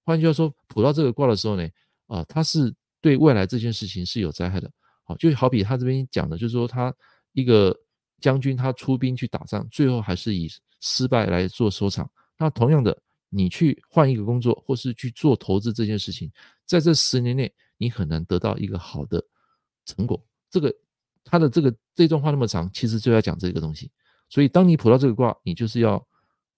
[0.04, 1.66] 换句话说，卜到这个卦的时候呢，
[2.06, 2.70] 啊，他是
[3.00, 4.70] 对未来这件事情是有灾害的。
[5.04, 6.94] 好，就好比他这边讲的，就是说他
[7.32, 7.74] 一个
[8.20, 10.50] 将军，他出兵去打仗，最后还是以
[10.82, 12.10] 失败来做收场。
[12.36, 12.94] 那同样的，
[13.30, 16.30] 你去换一个工作，或是去做投资这件事情，
[16.66, 19.24] 在这十年内，你很难得到一个好的
[19.86, 20.22] 成果。
[20.50, 20.70] 这个
[21.24, 23.90] 他的这个这段话那么长，其实就要讲这个东西。
[24.28, 26.06] 所以，当你卜到这个卦，你就是要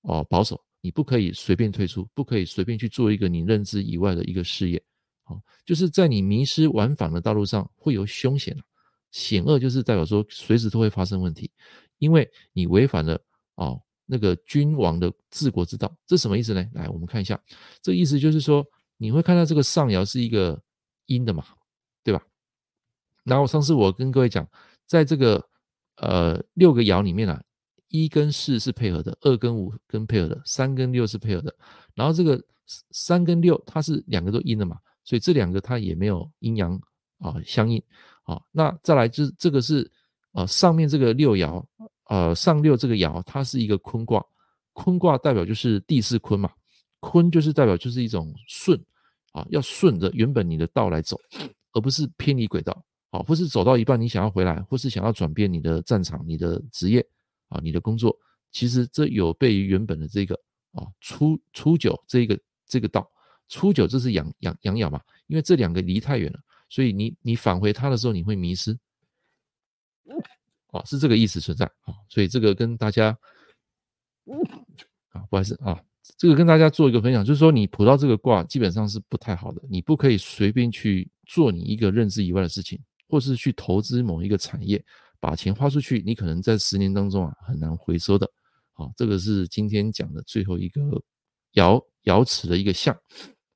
[0.01, 0.61] 哦保守。
[0.81, 4.81] 你不可以随便退出，不可以随便去做一个你认知以外的一个事业，
[5.25, 8.57] 好，就是在你迷失往返的道路上会有凶险，
[9.11, 11.51] 险恶就是代表说随时都会发生问题，
[11.99, 13.21] 因为你违反了
[13.57, 16.65] 哦那个君王的治国之道，这什么意思呢？
[16.73, 17.39] 来，我们看一下，
[17.83, 18.65] 这意思就是说
[18.99, 20.63] 你会看到这个上爻是一个
[21.07, 21.45] 阴的嘛，
[23.29, 24.47] 然后上次我跟各位讲，
[24.87, 25.45] 在这个
[25.97, 27.41] 呃六个爻里面啊。
[27.91, 31.57] 一跟四是配合的，二跟五跟配合的，三跟六是配合的。
[31.95, 32.39] 然后这个
[32.91, 36.79] 三跟六它是两个都阴的嘛，所以这两个它也没有阴阳
[37.19, 37.83] 啊相应
[38.25, 38.39] 啊。
[38.53, 39.91] 那再来就是这个是
[40.33, 41.65] 呃上面这个六爻
[42.11, 44.23] 呃上六这个爻它是一个坤卦，
[44.75, 46.51] 坤卦代表就是地势坤嘛，
[47.01, 48.79] 坤就是代表就是一种顺
[49.33, 51.19] 啊，要顺着原本你的道来走，
[51.73, 57.07] 而不是偏离轨道啊，或是走到一半你想要回来，或是想要转变你的战场、你的职业。
[57.51, 58.15] 啊，你的工作
[58.51, 60.39] 其实这有悖于原本的这个
[60.73, 63.11] 啊初初九这个这个道，
[63.49, 66.39] 初九这是阳阳阳爻嘛，因为这两个离太远了，
[66.69, 68.79] 所以你你返回它的时候你会迷失，
[70.73, 73.17] 啊是这个意思存在啊，所以这个跟大家
[75.09, 75.83] 啊不好意思啊，
[76.19, 82.79] 这个跟大家做一个分享，就是说你卜到这个卦基本上是不太好的，你不可以随便去做你一个认知以外的事情，
[83.09, 84.85] 或是去投资某一个产业。
[85.21, 88.31] 把钱花出去，你可能在十年当中啊很难回收的。
[88.73, 90.81] 好，这个是今天讲的最后一个
[91.55, 92.97] 爻爻辞的一个象。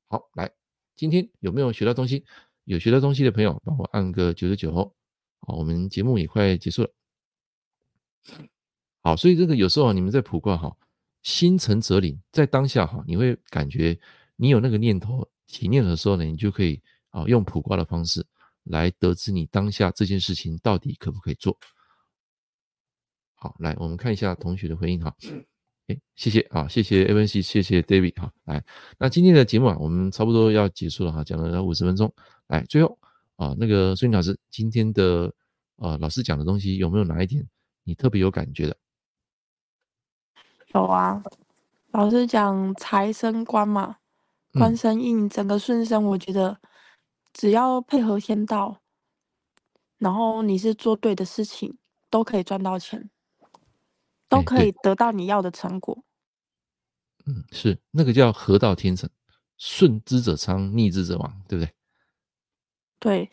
[0.09, 0.51] 好，来，
[0.97, 2.25] 今天有没有学到东西？
[2.65, 4.93] 有学到东西的朋友，帮我按个九十九哦。
[5.39, 6.91] 好，我们节目也快结束了。
[9.05, 10.77] 好，所以这个有时候你们在卜卦哈，
[11.23, 13.97] 心诚则灵，在当下哈，你会感觉
[14.35, 18.27] 你有那个念头起念的时候呢，你就可以啊用卜卦的方式
[18.65, 21.59] 来得知你当下这件事情到底可不可以做。
[23.35, 25.15] 好，来我们看一下同学的回应哈。
[25.89, 28.33] 哎，谢谢啊，谢谢 A N C，谢谢 David 哈。
[28.45, 28.65] 来，
[28.99, 32.15] 那今天的节目啊，我们差不多要结束了哈，讲了五十分钟。
[32.47, 32.97] 来，最后
[33.35, 35.35] 啊，那个孙老师今天的
[35.77, 37.45] 呃老师讲的东西有没有哪一点
[37.83, 38.77] 你特别有感觉的？
[40.73, 41.21] 有啊，
[41.91, 43.97] 老师讲财生官嘛，
[44.53, 46.61] 官生印，整个顺生，我觉得
[47.33, 48.81] 只要配合天道，
[49.99, 51.79] 然后你是做对的事情，
[52.11, 53.11] 都可以赚到钱，
[54.29, 56.05] 都可以得到你要的成果。
[57.25, 59.09] 嗯，是那个叫合道天成，
[59.57, 61.75] 顺之者昌，逆之者亡，对不对？
[62.99, 63.31] 对，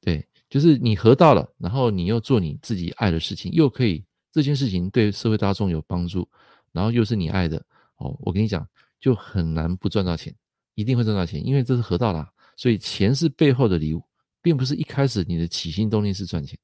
[0.00, 6.28] 对，就是你合道了，然后你又做你自己爱的事情，又可以这件事情对社会大众有帮助。
[6.72, 7.64] 然后又是你爱的
[7.96, 8.68] 哦，我跟你讲，
[8.98, 10.34] 就很难不赚到钱，
[10.74, 12.32] 一定会赚到钱，因为这是合道啦。
[12.56, 14.02] 所以钱是背后的礼物，
[14.42, 16.58] 并不是一开始你的起心动念是赚钱，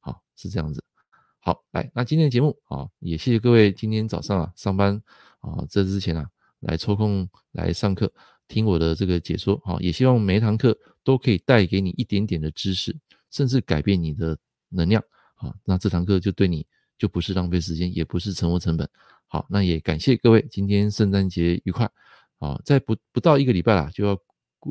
[0.00, 0.82] 好，是这样子。
[1.40, 5.00] 好，来，那今天的节目啊，也谢谢各位今天早上啊上班
[5.40, 6.28] 啊这之前啊
[6.60, 8.12] 来抽空来上课
[8.48, 12.96] 听我的这个解说，好，也希望每一堂课都可以带给你一点点的知识，
[13.30, 14.36] 甚至改变你的
[14.68, 15.02] 能量，
[15.36, 16.66] 好，那这堂课就对你
[16.98, 18.88] 就不是浪费时间，也不是沉没成本。
[19.28, 21.90] 好，那也感谢各位，今天圣诞节愉快。
[22.38, 24.18] 好，在不不到一个礼拜啦，就要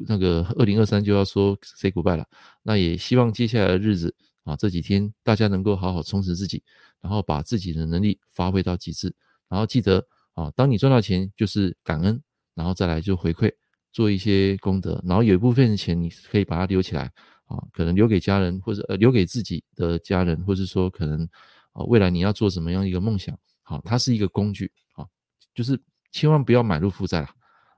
[0.08, 2.26] 那个二零二三就要说 say goodbye 了。
[2.64, 6.64] 那也希望接下来的日子啊，这几天大家能够好好充实自己，
[7.02, 9.14] 然后把自己的能力发挥到极致。
[9.48, 12.22] 然后记得啊，当你赚到钱，就是感恩，
[12.54, 13.52] 然后再来就回馈，
[13.92, 15.02] 做一些功德。
[15.06, 17.12] 然后有一部分的钱你可以把它留起来
[17.46, 21.28] 啊，可能留给家人，或者呃留给自己的家人，或者说可能
[21.74, 23.38] 啊未来你要做什么样一个梦想。
[23.62, 25.10] 好，它是一个工具，好，
[25.56, 25.80] 就是
[26.12, 27.30] 千万不要买入负债了，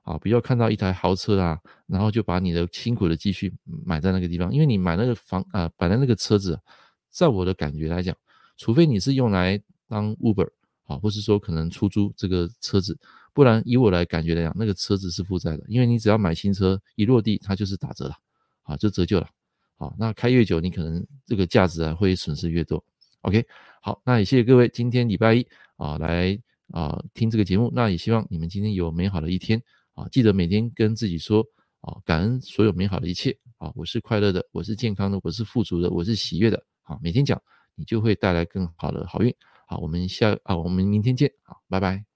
[0.08, 3.52] 啊，不要看到一台豪车啊，然后就把你的辛苦的积蓄
[3.84, 6.58] 买在那个地方，因为你买那个房啊，摆在那个车子，
[7.10, 8.16] 在我的感觉来讲，
[8.56, 10.48] 除非你是用来当 Uber，
[10.84, 12.98] 好，或是说可能出租这个车子，
[13.34, 18.14] 不然以我来感觉来讲，那个车子是负债的，因为你只要买新车一落地，它就是打折了，
[18.62, 19.28] 啊，就折旧了，
[19.76, 22.82] 好，那开越久，你可能这个价值啊会损失越多
[23.20, 23.44] ，OK，
[23.82, 25.46] 好，那也谢谢各位，今天礼拜一。
[25.78, 26.36] 啊，来
[26.72, 29.62] 啊听这个节目，那也希望你们今天有美好的一天
[29.98, 30.08] 啊！
[30.12, 31.44] 记得每天跟自己说
[31.80, 33.72] 啊，感恩所有美好的一切啊！
[33.74, 36.62] 我是快乐的，我是健康的，我是富足的，我是喜悦的。
[36.82, 37.40] 啊，每天讲，
[37.74, 39.34] 你就会带来更好的好运。
[39.66, 41.30] 好，我们下啊，我们明天见。
[41.42, 42.07] 啊，拜拜。